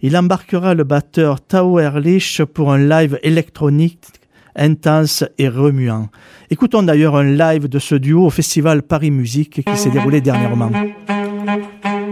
[0.00, 4.06] Il embarquera le batteur Tao Erlich pour un live électronique
[4.54, 6.08] intense et remuant.
[6.50, 10.70] Écoutons d'ailleurs un live de ce duo au festival Paris Musique qui s'est déroulé dernièrement.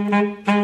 [0.09, 0.59] Thank you.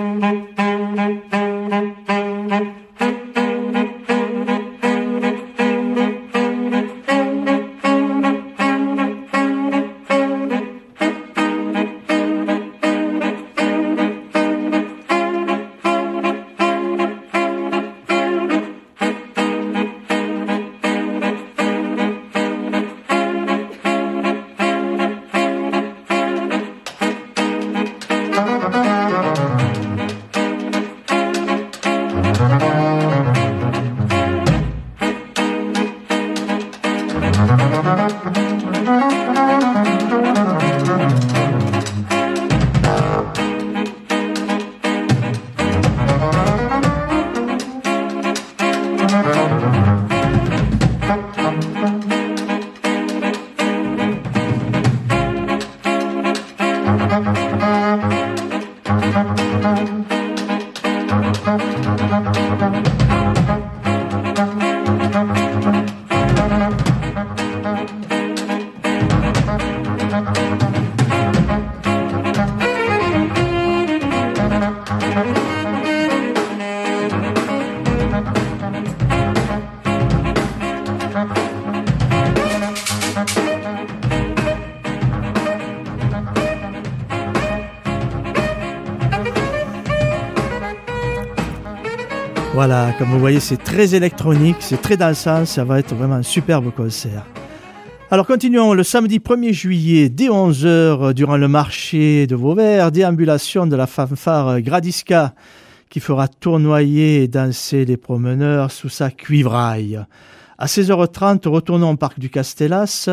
[93.26, 97.26] Voyez, c'est très électronique, c'est très dansant, ça va être vraiment un superbe concert.
[98.12, 103.76] Alors continuons, le samedi 1er juillet, dès 11h, durant le marché de Vauvert, déambulation de
[103.76, 105.34] la fanfare Gradiska,
[105.90, 110.00] qui fera tournoyer et danser les promeneurs sous sa cuivraille.
[110.60, 113.10] À 16h30, retournons au parc du Castellas,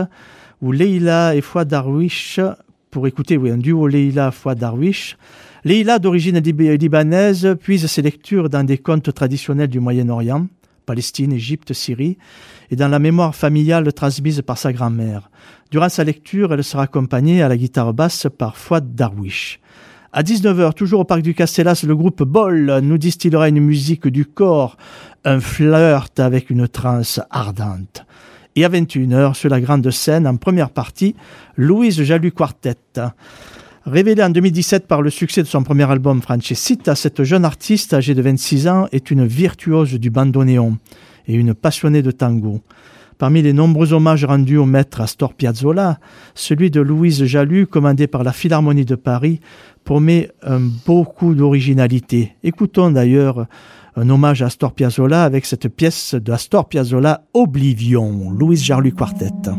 [0.61, 2.39] où Leila et Fouad Darwish,
[2.91, 5.17] pour écouter un duo Leila-Fouad Darwish,
[5.65, 10.49] Leila, d'origine libanaise, puise ses lectures dans des contes traditionnels du Moyen-Orient,
[10.87, 12.19] Palestine, Égypte, Syrie,
[12.73, 15.31] et dans la mémoire familiale transmise par sa grand-mère.
[15.71, 19.61] Durant sa lecture, elle sera accompagnée à la guitare basse par Fouad Darwish.
[20.13, 24.27] À 19h, toujours au parc du Castellas, le groupe Bol nous distillera une musique du
[24.27, 24.77] corps,
[25.25, 28.05] un flirt avec une transe ardente.
[28.57, 31.15] Et à 21h, sur la grande scène, en première partie,
[31.57, 32.75] Louise Jalu Quartet.
[33.85, 38.15] Révélée en 2017 par le succès de son premier album Francesita, cette jeune artiste âgée
[38.15, 40.79] de 26 ans est une virtuose du bandoneon
[41.27, 42.61] et une passionnée de tango.
[43.19, 45.99] Parmi les nombreux hommages rendus au maître Astor Piazzolla,
[46.37, 49.41] celui de Louise Jalut, commandé par la Philharmonie de Paris,
[49.83, 52.37] promet un beaucoup d'originalité.
[52.45, 53.47] Écoutons d'ailleurs
[53.97, 59.51] un hommage à Astor Piazzolla avec cette pièce d'Astor Piazzolla Oblivion, Louise Jarlu Quartet.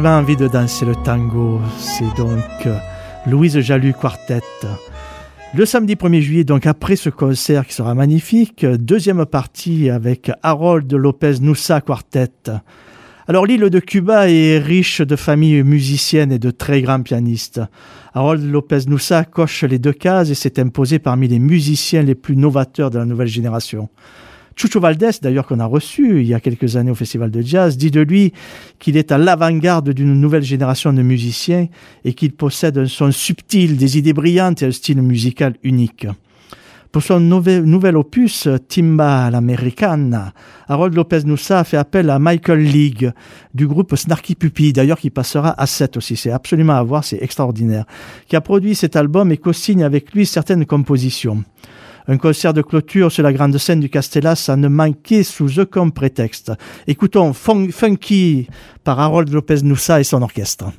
[0.00, 1.60] Vraiment envie de danser le tango.
[1.78, 2.74] C'est donc euh,
[3.26, 4.40] Louise Jalut Quartet.
[5.54, 10.90] Le samedi 1er juillet, donc après ce concert qui sera magnifique, deuxième partie avec Harold
[10.90, 12.30] Lopez Noussa Quartet.
[13.28, 17.60] Alors l'île de Cuba est riche de familles musiciennes et de très grands pianistes.
[18.14, 22.36] Harold Lopez Noussa coche les deux cases et s'est imposé parmi les musiciens les plus
[22.36, 23.90] novateurs de la nouvelle génération.
[24.56, 27.76] Chucho Valdés, d'ailleurs qu'on a reçu il y a quelques années au Festival de Jazz,
[27.76, 28.32] dit de lui
[28.78, 31.68] qu'il est à l'avant-garde d'une nouvelle génération de musiciens
[32.04, 36.06] et qu'il possède un son subtil, des idées brillantes et un style musical unique.
[36.92, 40.32] Pour son nouvel, opus, Timba à l'américaine,
[40.66, 43.12] Harold Lopez Noussa a fait appel à Michael League
[43.54, 46.16] du groupe Snarky Puppy, d'ailleurs qui passera à 7 aussi.
[46.16, 47.84] C'est absolument à voir, c'est extraordinaire.
[48.26, 51.44] Qui a produit cet album et co-signe avec lui certaines compositions.
[52.10, 55.90] Un concert de clôture sur la grande scène du Castellas a ne manqué sous aucun
[55.90, 56.50] prétexte.
[56.88, 58.48] Écoutons Funky
[58.82, 60.72] par Harold Lopez Noussa et son orchestre.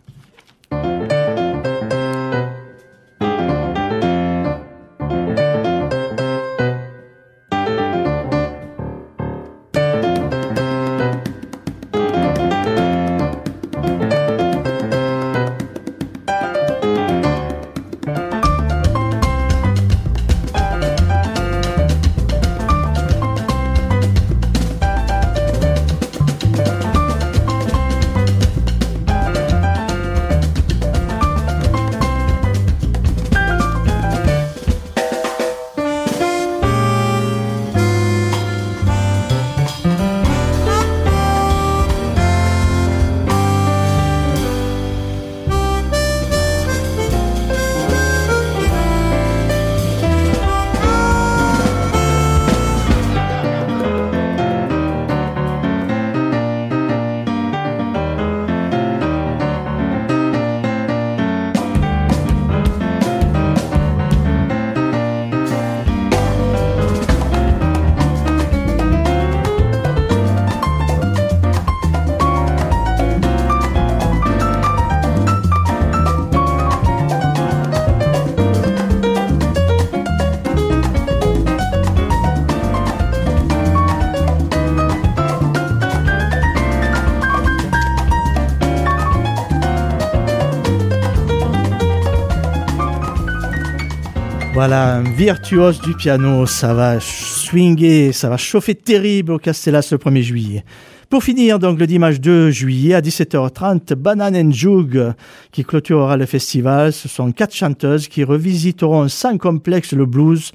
[95.22, 100.66] Virtuose du piano, ça va swinguer, ça va chauffer terrible au Castellas le 1er juillet.
[101.12, 105.14] Pour finir, donc, le dimanche 2 juillet à 17h30, Banane and Jug,
[105.52, 106.92] qui clôturera le festival.
[106.92, 110.54] Ce sont quatre chanteuses qui revisiteront sans complexe le blues,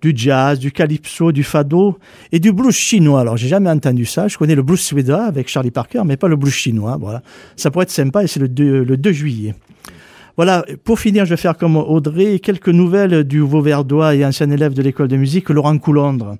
[0.00, 1.98] du jazz, du calypso, du fado
[2.30, 3.22] et du blues chinois.
[3.22, 4.28] Alors, j'ai jamais entendu ça.
[4.28, 6.98] Je connais le blues suédois avec Charlie Parker, mais pas le blues chinois.
[7.00, 7.20] Voilà.
[7.56, 9.56] Ça pourrait être sympa et c'est le le 2 juillet.
[10.36, 14.74] Voilà, pour finir, je vais faire comme Audrey, quelques nouvelles du Vauverdois et ancien élève
[14.74, 16.38] de l'école de musique, Laurent Coulondre,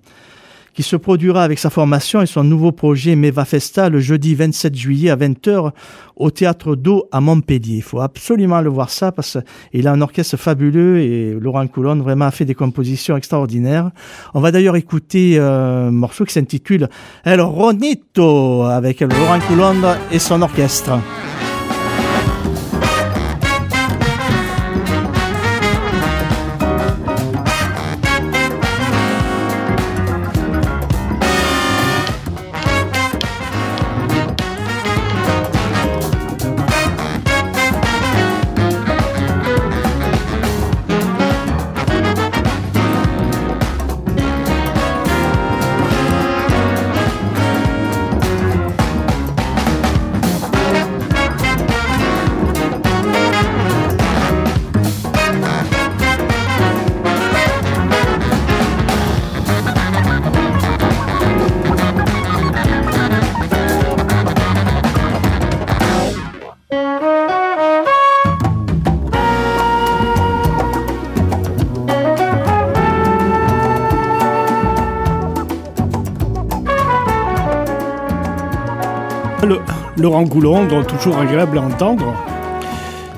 [0.73, 4.75] qui se produira avec sa formation et son nouveau projet Meva Festa le jeudi 27
[4.75, 5.71] juillet à 20h
[6.17, 7.77] au Théâtre d'eau à Montpellier.
[7.77, 9.39] Il faut absolument le voir ça parce
[9.71, 13.93] qu'il a un orchestre fabuleux et Laurent Coulondre vraiment a fait des compositions extraordinaires.
[14.35, 16.89] On va d'ailleurs écouter un morceau qui s'intitule
[17.25, 20.99] El Ronito avec Laurent Coulondre et son orchestre.
[80.15, 82.15] Laurent Goulon, donc toujours agréable à entendre.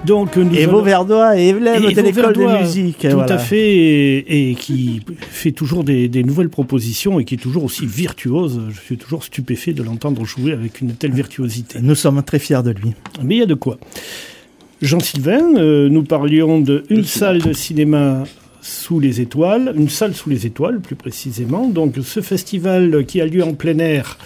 [0.07, 3.07] Donc, nous et Vauverdois et Evelyne de l'école de musique.
[3.07, 7.85] Tout à fait, et, qui fait toujours des, nouvelles propositions et qui est toujours aussi
[7.85, 8.63] virtuose.
[8.71, 11.81] Je suis toujours stupéfait de l'entendre jouer avec une telle virtuosité.
[11.83, 12.95] Nous sommes très fiers de lui.
[13.23, 13.77] Mais il y a de quoi.
[14.81, 18.25] Jean-Sylvain, euh, nous parlions d'une salle de cinéma
[18.63, 21.69] sous les étoiles, une salle sous les étoiles plus précisément.
[21.69, 24.17] Donc ce festival qui a lieu en plein air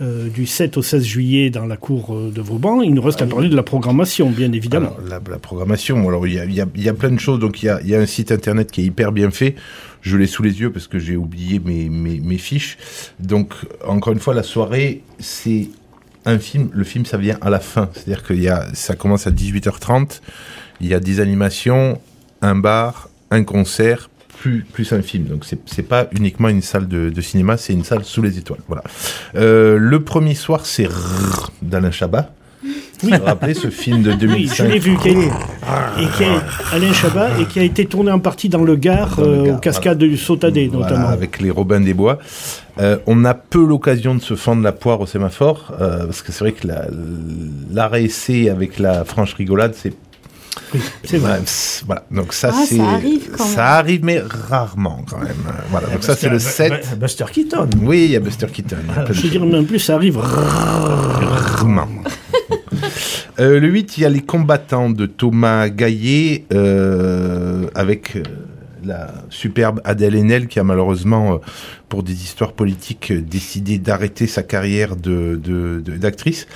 [0.00, 2.82] euh, du 7 au 16 juillet dans la cour euh, de Vauban.
[2.82, 4.94] Il nous reste à parler de la programmation, bien évidemment.
[4.96, 7.10] Alors, la, la programmation, alors il y a, il y, a, il y a plein
[7.10, 7.40] de choses.
[7.40, 9.56] Donc il y a, il y a un site internet qui est hyper bien fait.
[10.00, 12.78] Je l'ai sous les yeux parce que j'ai oublié mes, mes, mes fiches.
[13.18, 15.68] Donc encore une fois, la soirée, c'est
[16.24, 16.70] un film.
[16.72, 17.90] Le film, ça vient à la fin.
[17.92, 20.20] C'est-à-dire qu'il y a, ça commence à 18h30.
[20.80, 22.00] Il y a des animations,
[22.40, 24.10] un bar, un concert,
[24.40, 25.24] plus, plus un film.
[25.24, 28.60] Donc c'est pas uniquement une salle de, de cinéma, c'est une salle sous les étoiles.
[28.68, 28.82] Voilà.
[29.36, 30.88] Euh, le premier soir, c'est
[31.62, 32.30] d'Alain Chabat.
[33.00, 35.26] Vous vous rappelez ce film de Oui, 2005 je l'ai vu, qui a été-
[36.00, 39.14] et qui a, Alain Chabat, et qui a été tourné en partie dans le Gard,
[39.16, 41.08] Dans le euh, aux cascades du Sautadé, Voilà, notamment.
[41.08, 42.18] avec les Robins des Bois.
[42.80, 46.32] Euh, on a peu l'occasion de se fendre la poire au sémaphore, euh, parce que
[46.32, 46.86] c'est vrai que la-
[47.72, 49.92] l'arrêt essai avec la franche rigolade, c'est
[50.74, 51.40] Oui, c'est vrai.
[51.86, 52.04] Voilà.
[52.10, 53.54] Donc ça, Ah, ça c'est arrive quand même.
[53.54, 55.36] ça arrive, mais rarement quand même.
[55.70, 55.88] Voilà.
[55.88, 56.98] Donc ça, c'est le 7.
[56.98, 57.68] Buster Keaton.
[57.82, 58.76] Oui, il y a Buster Keaton.
[58.82, 60.18] il y a plein de Je dirais même plus, ça arrive.
[60.18, 61.88] Rarement.
[63.40, 68.22] Euh, le 8, il y a les combattants de Thomas Gaillet euh, avec euh,
[68.84, 71.38] la superbe Adèle Haenel qui a malheureusement, euh,
[71.88, 75.40] pour des histoires politiques, décidé d'arrêter sa carrière de
[75.98, 76.46] d'actrice.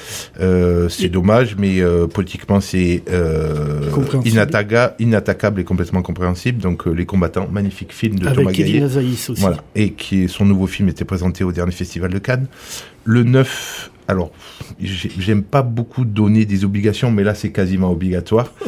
[0.40, 3.90] Euh, c'est dommage, mais euh, politiquement, c'est euh,
[4.98, 6.60] inattaquable et complètement compréhensible.
[6.60, 9.34] Donc, euh, Les combattants, magnifique film de Avec Thomas Kevin Gaillet.
[9.38, 9.56] Voilà.
[9.74, 12.46] Et qui son nouveau film était présenté au dernier festival de Cannes.
[13.04, 14.30] Le 9, alors,
[14.80, 18.52] j'ai- j'aime pas beaucoup donner des obligations, mais là, c'est quasiment obligatoire.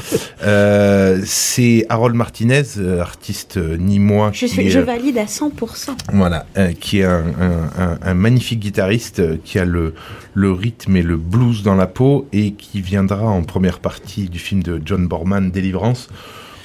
[0.47, 4.31] Euh, c'est Harold Martinez, euh, artiste euh, nîmois.
[4.35, 5.93] Je, qui suis, est, je euh, valide à 100%.
[6.13, 9.95] voilà, euh, qui est un, un- un- un magnifique guitariste qui a le,
[10.35, 14.39] le rythme et le blues dans la peau et qui viendra en première partie du
[14.39, 16.11] film de John Borman, Délivrance.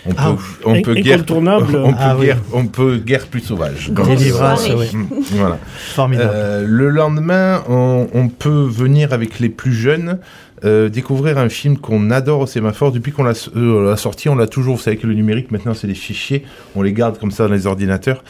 [0.09, 0.35] On peut, Ah,
[0.65, 1.75] on peut guère, incontournable.
[1.83, 2.25] on peut Ah oui.
[2.27, 3.89] guère, on peut guère plus sauvage.
[3.91, 4.87] Délivrance, oui.
[5.31, 5.57] Voilà.
[5.93, 6.31] Formidable.
[6.33, 10.17] Euh, le lendemain, on, on peut venir avec les plus jeunes
[10.65, 12.91] euh, découvrir un film qu'on adore au sémaphore.
[12.91, 14.75] Depuis qu'on l'a euh, l'a sorti, on l'a toujours.
[14.75, 16.43] Vous savez que le numérique, maintenant, c'est des fichiers.
[16.75, 18.23] On les garde comme ça dans les ordinateurs.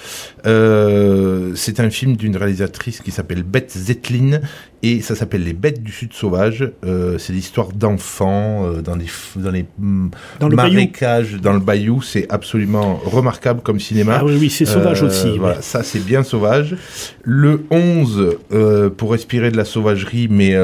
[0.45, 4.39] Euh, c'est un film d'une réalisatrice qui s'appelle Bette Zetlin
[4.82, 6.71] et ça s'appelle Les Bêtes du Sud sauvage.
[7.17, 10.09] C'est l'histoire d'enfants dans les dans les mm,
[10.39, 10.73] Dans le bayou.
[10.73, 12.01] marécages, dans le bayou.
[12.01, 14.19] C'est absolument remarquable comme cinéma.
[14.21, 15.38] Ah oui, oui, c'est sauvage aussi.
[15.38, 15.61] Voilà, ouais.
[15.61, 16.75] ça c'est bien sauvage.
[17.23, 20.55] Le 11, euh, pour respirer de la sauvagerie, mais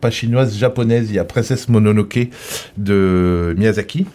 [0.00, 2.28] pas chinoise, japonaise, il y a Princesse Mononoke
[2.76, 4.06] de Miyazaki.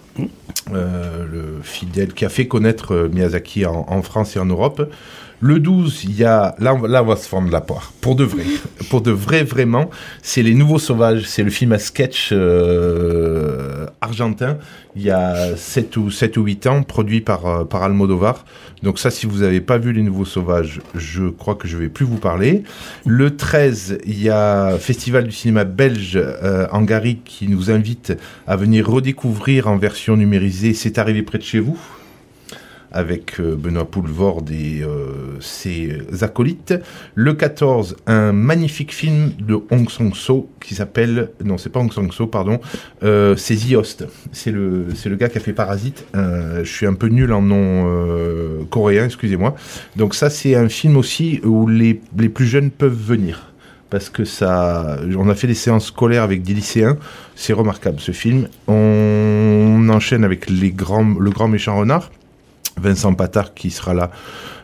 [0.73, 4.91] Euh, le fidèle qui a fait connaître euh, Miyazaki en, en France et en Europe.
[5.39, 7.93] Le 12, il y a là on, va- là on va se fendre la poire
[8.01, 8.43] pour de vrai,
[8.89, 9.89] pour de vrai vraiment.
[10.23, 14.57] C'est les Nouveaux Sauvages, c'est le film à sketch euh, argentin.
[14.95, 18.45] Il y a 7 ou 7 ou 8 ans, produit par euh, par Almodovar.
[18.81, 21.89] Donc ça, si vous n'avez pas vu les Nouveaux Sauvages, je crois que je vais
[21.89, 22.63] plus vous parler.
[23.05, 28.13] Le 13, il y a Festival du cinéma belge euh, en Garrigue qui nous invite
[28.47, 31.77] à venir redécouvrir en version numérisée C'est arrivé près de chez vous?
[32.91, 36.73] Avec euh, Benoît Poulvorde et euh, ses acolytes.
[37.15, 41.29] Le 14, un magnifique film de Hong Sang-so qui s'appelle...
[41.43, 42.59] Non, c'est pas Hong Sang-so, pardon.
[43.03, 44.07] Euh, c'est The Host.
[44.31, 46.05] C'est le, c'est le gars qui a fait Parasite.
[46.13, 49.55] Je suis un peu nul en nom coréen, excusez-moi.
[49.95, 53.53] Donc ça, c'est un film aussi où les, les plus jeunes peuvent venir
[53.89, 56.97] parce que ça, on a fait des séances scolaires avec des lycéens.
[57.35, 58.49] C'est remarquable ce film.
[58.67, 62.09] On enchaîne avec les grands, le grand méchant renard.
[62.81, 64.11] Vincent Patard qui sera là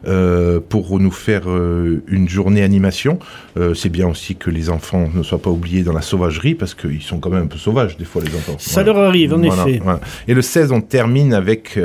[0.06, 3.20] euh, pour nous faire euh, une journée animation.
[3.58, 6.74] Euh, c'est bien aussi que les enfants ne soient pas oubliés dans la sauvagerie parce
[6.76, 8.56] qu'ils sont quand même un peu sauvages des fois les enfants.
[8.60, 9.80] Ça leur arrive, en effet.
[9.84, 10.02] voilà.
[10.28, 11.80] Et le 16, on termine avec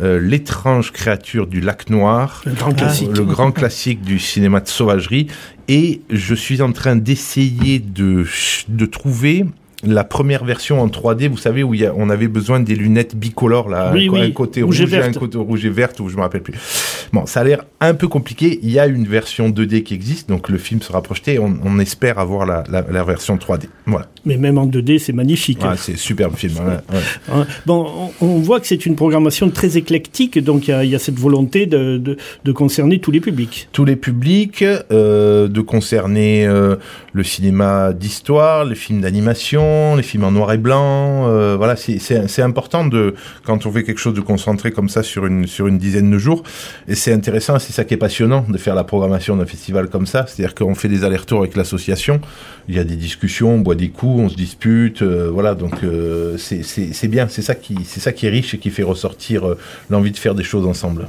[0.00, 3.16] euh, l'étrange créature du lac noir, Un grand classique.
[3.16, 5.28] le grand classique du cinéma de sauvagerie.
[5.68, 8.24] Et je suis en train d'essayer de,
[8.68, 9.44] de trouver
[9.84, 12.74] la première version en 3D, vous savez, où il y a, on avait besoin des
[12.74, 16.00] lunettes bicolores, là, Oui, un, oui, côté rouge rouge, et un côté rouge et verte,
[16.00, 16.54] ou je me rappelle plus.
[17.12, 18.60] Bon, ça a l'air un peu compliqué.
[18.62, 21.38] Il y a une version 2D qui existe, donc le film sera projeté.
[21.38, 23.64] On, on espère avoir la, la, la version 3D.
[23.86, 24.06] Voilà.
[24.24, 25.62] Mais même en 2D, c'est magnifique.
[25.62, 26.54] Ouais, c'est superbe film.
[26.58, 27.00] ouais, ouais.
[27.32, 27.46] Hein.
[27.66, 30.90] Bon, on, on voit que c'est une programmation très éclectique, donc il y a- il
[30.90, 33.68] y, a cette volonté de, de, de concerner tous les publics.
[33.72, 36.76] tous les publics, euh, de concerner euh,
[37.12, 41.26] le cinéma d'histoire, les films d'animation, les films en noir et blanc.
[41.28, 41.98] euh, voilà, c'est-
[42.42, 45.78] important de quand on fait quelque chose de concentré comme ça sur une sur une
[45.78, 46.42] dizaine de jours.
[46.88, 50.06] Et c'est intéressant, c'est ça qui est passionnant de faire la programmation d'un festival comme
[50.06, 50.26] ça.
[50.26, 52.20] C'est-à-dire qu'on fait des allers-retours avec l'association.
[52.68, 55.02] Il y a des discussions, on boit des coups, on se dispute.
[55.02, 57.26] euh, voilà, donc euh, c'est bien.
[57.28, 60.44] C'est ça ça qui est riche et qui fait ressortir euh, l'envie de faire des
[60.44, 61.08] choses ensemble.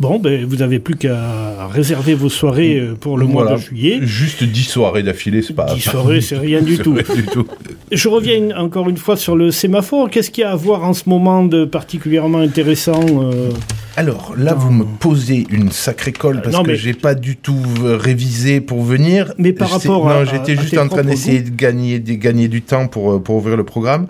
[0.00, 3.98] Bon, ben, vous n'avez plus qu'à réserver vos soirées euh, pour le mois de juillet.
[4.02, 5.74] Juste 10 soirées d'affilée, c'est pas.
[5.74, 6.94] 10 soirées, c'est rien du tout.
[6.94, 7.46] rien du tout.
[7.90, 10.08] Je reviens encore une fois sur le sémaphore.
[10.08, 13.50] Qu'est-ce qu'il y a à voir en ce moment de particulièrement intéressant euh,
[13.96, 17.34] Alors là, vous me posez une sacrée colle parce non, que mais- j'ai pas du
[17.36, 19.32] tout euh, révisé pour venir.
[19.36, 22.62] Mais par rapport à- non, j'étais juste en train d'essayer de gagner, de gagner du
[22.62, 24.06] temps pour pour ouvrir le programme.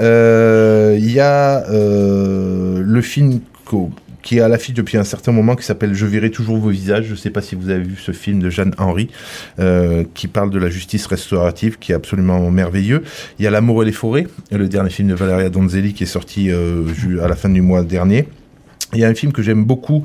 [0.00, 3.90] Euh, Il y a le film qu'au-
[4.26, 7.04] qui est à l'affiche depuis un certain moment, qui s'appelle Je verrai toujours vos visages.
[7.04, 9.08] Je ne sais pas si vous avez vu ce film de Jeanne Henry,
[9.60, 13.04] euh, qui parle de la justice restaurative, qui est absolument merveilleux.
[13.38, 16.06] Il y a L'amour et les forêts, le dernier film de Valeria Donzelli, qui est
[16.06, 16.82] sorti euh,
[17.22, 18.26] à la fin du mois dernier.
[18.94, 20.04] Il y a un film que j'aime beaucoup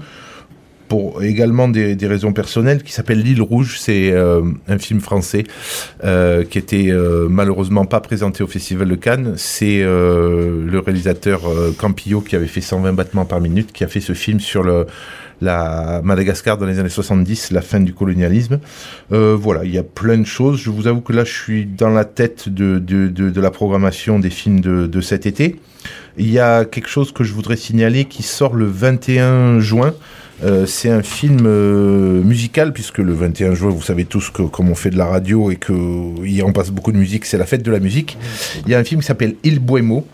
[0.92, 3.78] pour également des, raisons personnelles qui s'appelle L'île rouge.
[3.80, 5.46] C'est euh, un film français
[6.04, 9.36] euh, qui était euh, malheureusement pas présenté au Festival de Cannes.
[9.38, 11.44] C'est le réalisateur
[11.78, 14.86] Campillo qui avait fait 120 battements par minute, qui a fait ce film sur le
[15.40, 18.60] la Madagascar dans les années 70, la fin du colonialisme.
[19.10, 20.60] Voilà, il y a plein de choses.
[20.60, 23.50] Je vous avoue que là, je suis dans la tête de, de, de, de la
[23.50, 25.56] programmation des films de, de cet été.
[26.18, 29.94] Il y a quelque chose que je voudrais signaler qui sort le 21 juin.
[30.44, 34.70] Euh, c'est un film euh, musical puisque le 21 juin, vous savez tous que comme
[34.70, 35.74] on fait de la radio et que
[36.26, 38.18] y on passe beaucoup de musique, c'est la fête de la musique.
[38.66, 40.06] Il y a un film qui s'appelle Il Buemo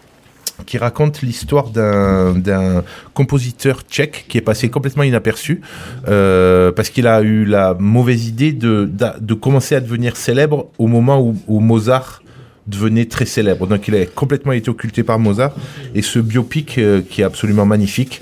[0.66, 5.62] qui raconte l'histoire d'un compositeur tchèque qui est passé complètement inaperçu
[6.08, 8.90] euh, parce qu'il a eu la mauvaise idée de,
[9.36, 12.24] commencer à devenir célèbre au moment où, Mozart
[12.66, 13.68] devenait très célèbre.
[13.68, 15.54] Donc il a complètement été occulté par Mozart
[15.94, 18.22] et ce biopic qui est absolument magnifique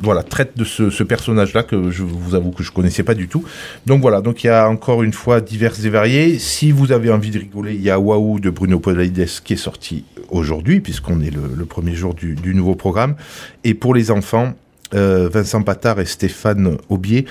[0.00, 3.44] voilà, traite de ce, personnage-là que je vous avoue que je connaissais pas du tout.
[3.86, 6.38] Donc voilà, donc il y a encore une fois divers et variés.
[6.38, 9.56] Si vous avez envie de rigoler, il y a Waouh de Bruno Podalides qui est
[9.56, 13.16] sorti aujourd'hui, puisqu'on est le, premier jour du nouveau programme.
[13.64, 14.54] Et pour les enfants,
[14.94, 17.26] euh, Vincent Patard et Stéphane Aubier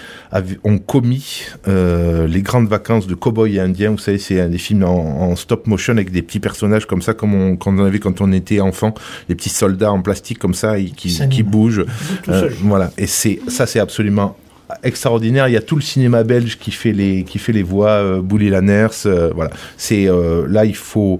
[0.63, 3.91] ont commis euh, les grandes vacances de cow-boy et indien.
[3.91, 7.01] Vous savez, c'est un des films en, en stop motion avec des petits personnages comme
[7.01, 8.93] ça, comme on, en avait quand on était enfant,
[9.27, 11.85] des petits soldats en plastique comme ça, et qui, bougent.
[12.27, 14.35] Euh, voilà, et c'est ça, c'est absolument
[14.83, 15.47] extraordinaire.
[15.47, 18.21] Il y a tout le cinéma belge qui fait les qui fait les voix, euh,
[18.21, 19.51] Bouli Lanners, euh, voilà.
[19.77, 21.19] C'est euh, là il faut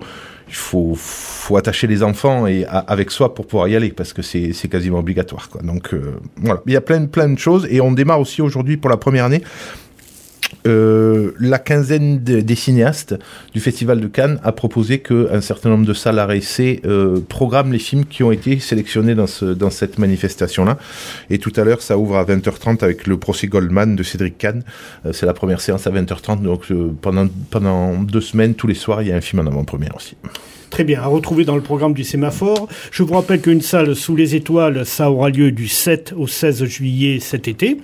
[0.50, 4.22] il faut faut attacher les enfants et avec soi pour pouvoir y aller parce que
[4.22, 5.62] c'est c'est quasiment obligatoire quoi.
[5.62, 8.78] Donc euh, voilà, il y a plein plein de choses et on démarre aussi aujourd'hui
[8.78, 9.41] pour la première année.
[10.68, 13.16] Euh, la quinzaine de- des cinéastes
[13.54, 17.80] du Festival de Cannes a proposé qu'un certain nombre de salles RSC euh, programment les
[17.80, 20.78] films qui ont été sélectionnés dans, ce, dans cette manifestation-là.
[21.30, 24.64] Et tout à l'heure, ça ouvre à 20h30 avec le procès Goldman de Cédric Kahn.
[25.06, 26.41] Euh, c'est la première séance à 20h30.
[26.41, 26.66] Donc
[27.02, 30.16] pendant, pendant deux semaines, tous les soirs, il y a un film en avant-première aussi.
[30.70, 32.67] Très bien, à retrouver dans le programme du sémaphore.
[32.91, 36.65] Je vous rappelle qu'une salle sous les étoiles, ça aura lieu du 7 au 16
[36.65, 37.78] juillet cet été.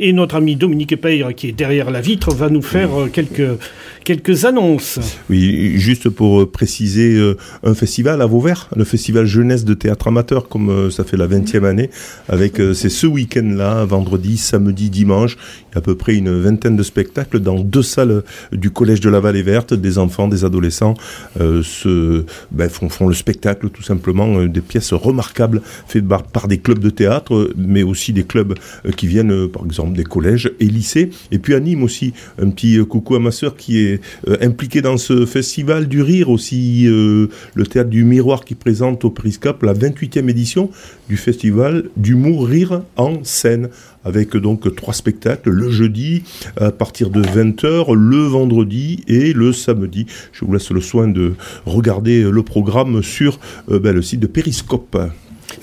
[0.00, 3.58] Et notre ami Dominique Peyre, qui est derrière la vitre, va nous faire euh, quelques,
[4.06, 5.00] quelques annonces.
[5.28, 10.06] Oui, juste pour euh, préciser euh, un festival à Vauvert, le festival jeunesse de théâtre
[10.06, 11.90] amateur, comme euh, ça fait la 20e année,
[12.28, 15.36] avec euh, c'est ce week-end-là, vendredi, samedi, dimanche,
[15.70, 19.00] il y a à peu près une vingtaine de spectacles dans deux salles du collège
[19.00, 20.94] de la Vallée Verte, des enfants, des adolescents
[21.36, 26.58] se ben, font, font le spectacle tout simplement, des pièces remarquables faites par, par des
[26.58, 28.54] clubs de théâtre, mais aussi des clubs
[28.96, 33.16] qui viennent, par exemple, des collèges et lycées, et puis anime aussi un petit coucou
[33.16, 33.95] à ma sœur qui est
[34.28, 39.04] euh, impliquée dans ce festival du rire aussi, euh, le théâtre du miroir qui présente
[39.04, 40.70] au Periscope la 28e édition
[41.08, 43.68] du festival d'humour rire en scène
[44.04, 46.22] avec donc trois spectacles le jeudi
[46.56, 50.06] à partir de 20h, le vendredi et le samedi.
[50.32, 51.34] Je vous laisse le soin de
[51.64, 53.40] regarder le programme sur
[53.70, 54.96] euh, ben, le site de Periscope.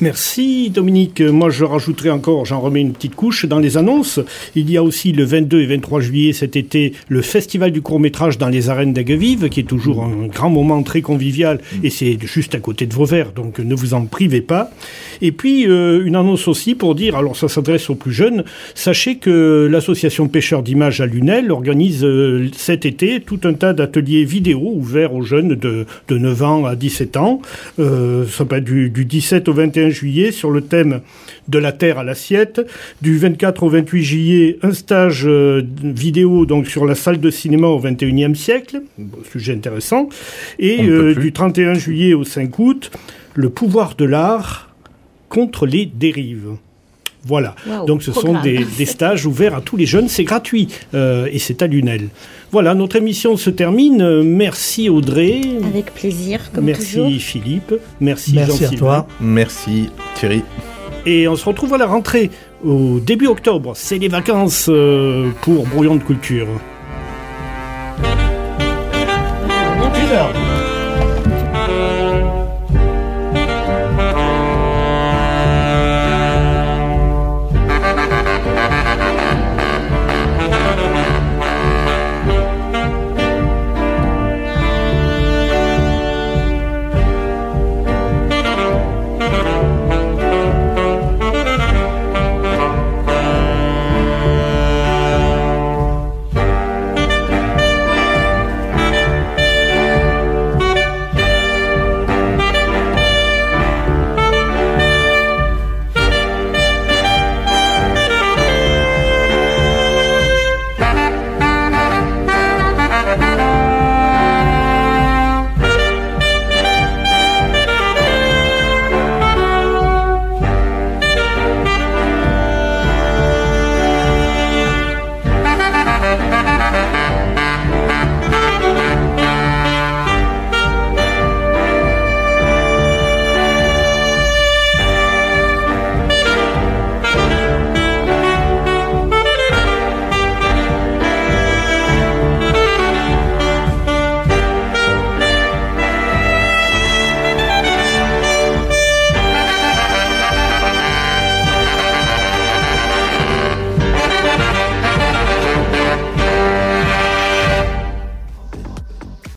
[0.01, 1.21] Merci Dominique.
[1.21, 4.19] Moi je rajouterai encore, j'en remets une petite couche dans les annonces.
[4.55, 7.99] Il y a aussi le 22 et 23 juillet cet été le festival du court
[7.99, 12.17] métrage dans les arènes d'Aguevive qui est toujours un grand moment très convivial et c'est
[12.21, 14.71] juste à côté de Vauvert donc ne vous en privez pas.
[15.21, 19.17] Et puis euh, une annonce aussi pour dire, alors ça s'adresse aux plus jeunes, sachez
[19.17, 24.71] que l'association Pêcheurs d'images à Lunel organise euh, cet été tout un tas d'ateliers vidéo
[24.75, 27.41] ouverts aux jeunes de, de 9 ans à 17 ans.
[27.79, 31.01] Euh, ça peut être du, du 17 au 21 juillet sur le thème
[31.47, 32.61] de la terre à l'assiette.
[33.01, 37.67] Du 24 au 28 juillet, un stage euh, vidéo donc sur la salle de cinéma
[37.67, 38.81] au 21e siècle,
[39.31, 40.09] sujet intéressant.
[40.59, 42.91] Et euh, du 31 juillet au 5 août,
[43.35, 44.75] le pouvoir de l'art
[45.29, 46.57] contre les dérives.
[47.25, 47.55] Voilà.
[47.67, 51.27] Wow, Donc ce sont des, des stages ouverts à tous les jeunes, c'est gratuit euh,
[51.31, 52.09] et c'est à Lunel.
[52.51, 54.21] Voilà, notre émission se termine.
[54.23, 55.41] Merci Audrey.
[55.65, 57.11] Avec plaisir, comme Merci toujours.
[57.19, 57.73] Philippe.
[57.99, 58.77] Merci, Merci Jean-Sylvain.
[58.77, 59.07] toi.
[59.21, 60.43] Merci Thierry.
[61.05, 62.29] et on se retrouve à la rentrée
[62.63, 63.73] au début octobre.
[63.75, 66.47] C'est les vacances euh, pour Brouillon de Culture.